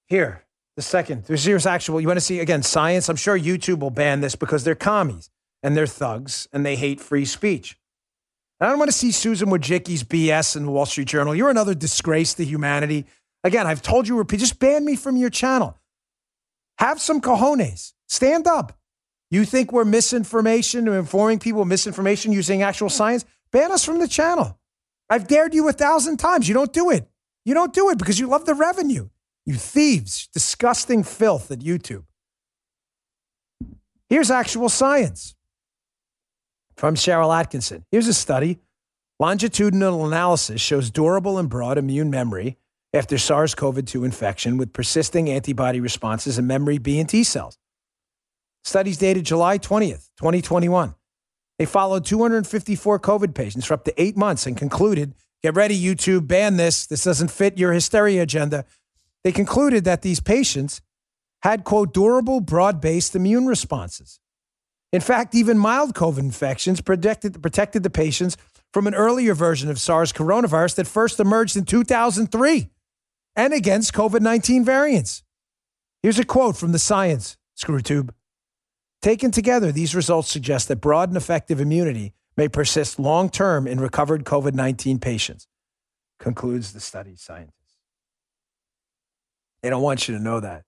[0.08, 0.44] Here,
[0.76, 3.08] the second, there's here's actual, you want to see again science?
[3.10, 5.30] I'm sure YouTube will ban this because they're commies
[5.62, 7.78] and they're thugs and they hate free speech.
[8.60, 11.36] And I don't want to see Susan Wojcicki's BS in the Wall Street Journal.
[11.36, 13.06] You're another disgrace to humanity.
[13.44, 15.78] Again, I've told you, repeat, just ban me from your channel.
[16.78, 17.94] Have some cojones.
[18.08, 18.78] Stand up.
[19.30, 23.26] You think we're misinformation or informing people misinformation using actual science?
[23.52, 24.60] Ban us from the channel.
[25.10, 26.48] I've dared you a thousand times.
[26.48, 27.10] You don't do it.
[27.46, 29.10] You don't do it because you love the revenue.
[29.46, 32.06] You thieves, disgusting filth at YouTube.
[34.08, 35.36] Here's actual science
[36.76, 37.84] from Sharyl Attkisson.
[37.92, 38.60] Here's a study.
[39.20, 42.58] Longitudinal analysis shows durable and broad immune memory
[42.94, 47.58] after SARS CoV 2 infection with persisting antibody responses in memory B and T cells.
[48.64, 50.96] Studies dated July 20th, 2021.
[51.58, 56.28] They followed 254 COVID patients for up to eight months and concluded get ready, YouTube,
[56.28, 56.86] ban this.
[56.86, 58.66] This doesn't fit your hysteria agenda.
[59.24, 60.82] They concluded that these patients
[61.42, 64.20] had, quote, durable, broad based immune responses.
[64.94, 68.38] In fact, even mild COVID infections protected, protected the patients
[68.72, 72.70] from an earlier version of SARS coronavirus that first emerged in 2003
[73.36, 75.24] and against COVID 19 variants.
[76.02, 78.10] Here's a quote from the science, ScrewTube.
[79.02, 83.80] Taken together, these results suggest that broad and effective immunity may persist long term in
[83.80, 85.48] recovered COVID 19 patients,
[86.20, 87.58] concludes the study scientist.
[89.62, 90.64] They don't want you to know that.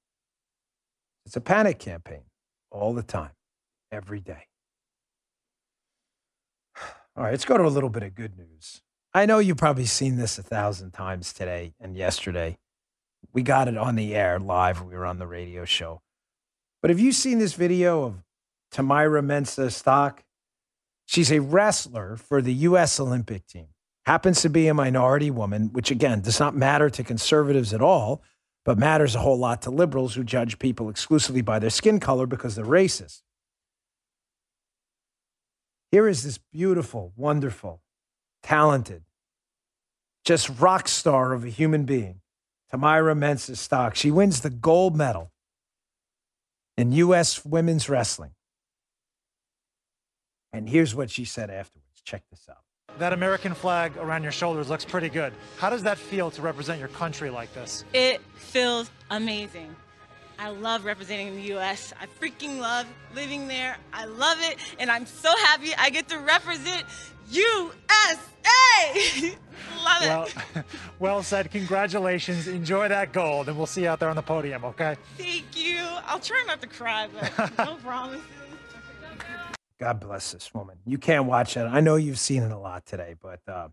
[1.25, 2.23] It's a panic campaign
[2.71, 3.31] all the time,
[3.91, 4.47] every day.
[7.17, 8.81] All right, let's go to a little bit of good news.
[9.15, 12.57] I know you've probably seen this a thousand times today and yesterday.
[13.31, 14.81] We got it on the air live.
[14.81, 16.01] We were on the radio show.
[16.81, 18.15] But have you seen this video of
[18.73, 20.21] Tamyra Mensah-Stock?
[21.05, 22.99] She's a wrestler for the U.S.
[22.99, 23.67] Olympic team.
[24.05, 28.21] Happens to be a minority woman, which again does not matter to conservatives at all,
[28.65, 32.27] but matters a whole lot to liberals who judge people exclusively by their skin color
[32.27, 33.21] because they're racist.
[35.89, 37.81] Here is this beautiful, wonderful,
[38.45, 39.01] talented,
[40.23, 42.21] just rock star of a human being,
[42.71, 43.95] Tamyra Mensah-Stock.
[43.95, 45.31] She wins the gold medal
[46.77, 47.43] in U.S.
[47.43, 48.31] women's wrestling.
[50.53, 52.01] And here's what she said afterwards.
[52.03, 52.59] Check this out.
[52.99, 55.33] That American flag around your shoulders looks pretty good.
[55.57, 57.83] How does that feel to represent your country like this?
[57.93, 59.75] It feels amazing.
[60.37, 61.93] I love representing the U.S.
[61.99, 63.77] I freaking love living there.
[63.93, 66.85] I love it, and I'm so happy I get to represent
[67.29, 67.75] USA.
[69.83, 70.07] love it.
[70.07, 70.27] Well,
[70.99, 71.51] well said.
[71.51, 72.47] Congratulations.
[72.47, 74.97] Enjoy that gold, and we'll see you out there on the podium, okay?
[75.17, 75.77] Thank you.
[76.05, 78.21] I'll try not to cry, but no promises.
[79.79, 80.77] God bless this woman.
[80.85, 81.61] You can't watch it.
[81.61, 83.67] I know you've seen it a lot today, but uh,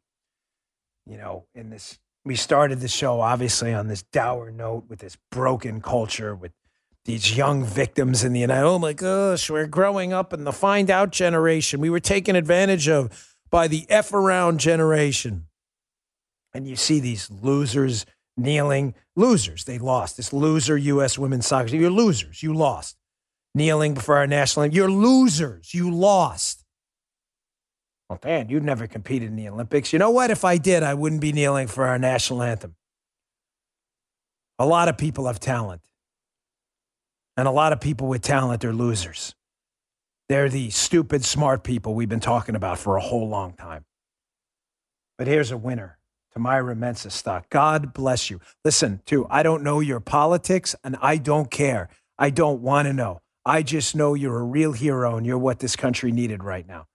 [1.06, 5.16] you know, in this, we started the show obviously on this dour note with this
[5.30, 6.52] broken culture with
[7.04, 8.64] these young victims in the United.
[8.64, 11.80] Oh my gosh, we're growing up in the find out generation.
[11.80, 15.46] We were taken advantage of by the F around generation.
[16.54, 18.06] And you see these losers
[18.36, 19.64] kneeling, losers.
[19.64, 20.16] They lost.
[20.16, 21.18] This loser U.S.
[21.18, 21.74] women's soccer.
[21.74, 22.42] You're losers.
[22.42, 22.96] You lost
[23.54, 24.76] kneeling before our national anthem.
[24.76, 25.74] You're losers.
[25.74, 26.61] You lost.
[28.12, 29.90] Oh, Dan, you never competed in the Olympics.
[29.90, 30.30] You know what?
[30.30, 32.74] If I did, I wouldn't be kneeling for our national anthem.
[34.58, 35.80] A lot of people have talent.
[37.38, 39.34] And a lot of people with talent are losers.
[40.28, 43.86] They're the stupid, smart people we've been talking about for a whole long time.
[45.16, 45.96] But here's a winner.
[46.36, 47.48] Tamyra Mensah-Stock.
[47.48, 48.40] God bless you.
[48.62, 51.88] Listen, too, I don't know your politics and I don't care.
[52.18, 53.20] I don't want to know.
[53.46, 56.88] I just know you're a real hero and you're what this country needed right now.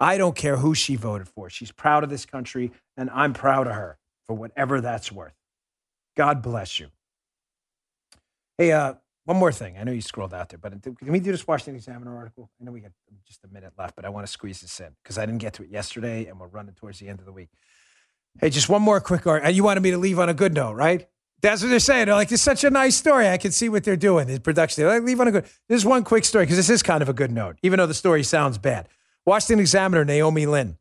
[0.00, 1.48] I don't care who she voted for.
[1.48, 5.34] She's proud of this country, and I'm proud of her for whatever that's worth.
[6.16, 6.88] God bless you.
[8.58, 9.78] Hey, uh, one more thing.
[9.78, 12.50] I know you scrolled out there, but can we do this Washington Examiner article?
[12.60, 12.92] I know we got
[13.26, 15.54] just a minute left, but I want to squeeze this in because I didn't get
[15.54, 17.48] to it yesterday, and we're running towards the end of the week.
[18.40, 19.50] Hey, just one more quick article.
[19.50, 21.08] You wanted me to leave on a good note, right?
[21.40, 22.06] That's what they're saying.
[22.06, 23.28] They're like, it's such a nice story.
[23.28, 24.26] I can see what they're doing.
[24.26, 24.82] The production.
[24.82, 25.44] They're like, leave on a good.
[25.68, 27.86] This is one quick story because this is kind of a good note, even though
[27.86, 28.88] the story sounds bad.
[29.26, 30.78] Washington Examiner, Naomi Lim.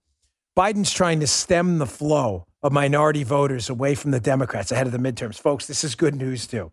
[0.58, 4.91] Biden's trying to stem the flow of minority voters away from the Democrats ahead of
[4.91, 5.39] the midterms.
[5.39, 6.72] Folks, this is good news too.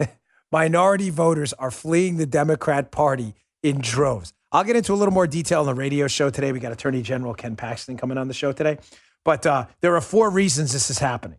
[0.52, 4.32] minority voters are fleeing the Democrat Party in droves.
[4.50, 6.52] I'll get into a little more detail on the radio show today.
[6.52, 8.78] We got Attorney General Ken Paxton coming on the show today.
[9.24, 11.38] But uh, there are four reasons this is happening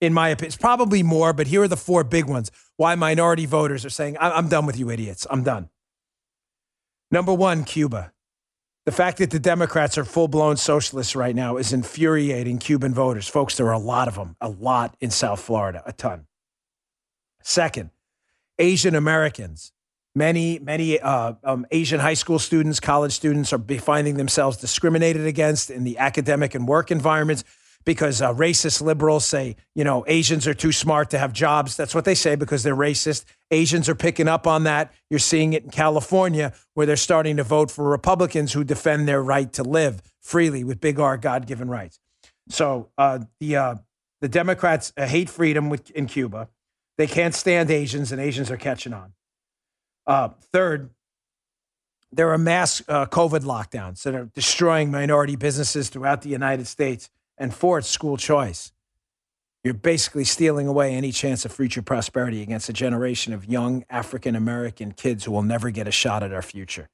[0.00, 0.48] in my opinion.
[0.48, 4.16] It's probably more, but here are the four big ones why minority voters are saying,
[4.20, 5.26] I'm done with you idiots.
[5.30, 5.70] I'm done.
[7.10, 8.12] Number one, Cuba.
[8.86, 13.26] The fact that the Democrats are full blown socialists right now is infuriating Cuban voters.
[13.26, 16.26] Folks, there are a lot of them, a lot in South Florida, a ton.
[17.42, 17.90] Second,
[18.60, 19.72] Asian Americans.
[20.14, 25.68] Many, many uh, um, Asian high school students, college students are finding themselves discriminated against
[25.68, 27.44] in the academic and work environments
[27.86, 31.76] because uh, racist liberals say, you know, Asians are too smart to have jobs.
[31.76, 33.24] That's what they say because they're racist.
[33.50, 34.92] Asians are picking up on that.
[35.08, 39.22] You're seeing it in California where they're starting to vote for Republicans who defend their
[39.22, 42.00] right to live freely with big R God given rights.
[42.48, 43.74] So uh, the, uh,
[44.20, 46.48] the Democrats uh, hate freedom with, in Cuba.
[46.98, 49.12] They can't stand Asians, and Asians are catching on.
[50.06, 50.90] Uh, third,
[52.10, 57.10] there are mass uh, COVID lockdowns that are destroying minority businesses throughout the United States
[57.38, 58.72] and fourth, school choice.
[59.64, 64.36] You're basically stealing away any chance of future prosperity against a generation of young African
[64.36, 66.88] American kids who will never get a shot at our future.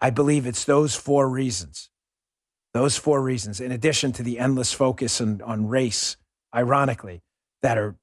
[0.00, 1.90] I believe it's those four reasons.
[2.74, 6.16] Those four reasons, in addition to the endless focus on, on race,
[6.54, 7.22] ironically,
[7.62, 7.96] that are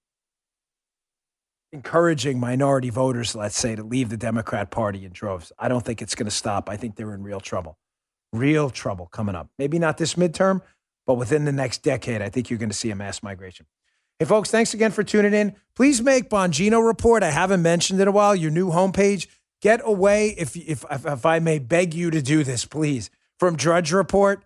[1.71, 5.51] encouraging minority voters, let's say, to leave the Democrat Party in droves.
[5.57, 6.69] I don't think it's going to stop.
[6.69, 7.77] I think they're in real trouble.
[8.31, 9.49] Real trouble coming up.
[9.57, 10.61] Maybe not this midterm,
[11.05, 13.65] but within the next decade, I think you're going to see a mass migration.
[14.19, 15.55] Hey, folks, thanks again for tuning in.
[15.75, 17.23] Please make Bongino Report.
[17.23, 18.35] I haven't mentioned it in a while.
[18.35, 19.27] Your new homepage.
[19.61, 23.91] Get away, if, if, if I may beg you to do this, please, from Drudge
[23.91, 24.43] Report.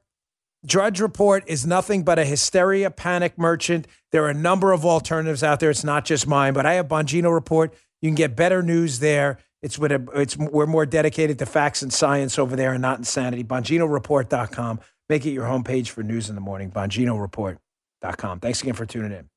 [0.65, 3.87] Drudge Report is nothing but a hysteria panic merchant.
[4.11, 5.69] There are a number of alternatives out there.
[5.69, 7.73] It's not just mine, but I have Bongino Report.
[8.01, 9.39] You can get better news there.
[9.61, 12.99] It's with a, it's we're more dedicated to facts and science over there and not
[12.99, 13.43] insanity.
[13.43, 14.79] BonginoReport.com.
[15.09, 16.69] Make it your homepage for news in the morning.
[16.71, 18.39] BonginoReport.com.
[18.39, 19.29] Thanks again for tuning in.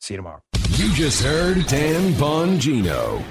[0.00, 0.40] See you tomorrow.
[0.76, 3.22] You just heard Dan Bongino.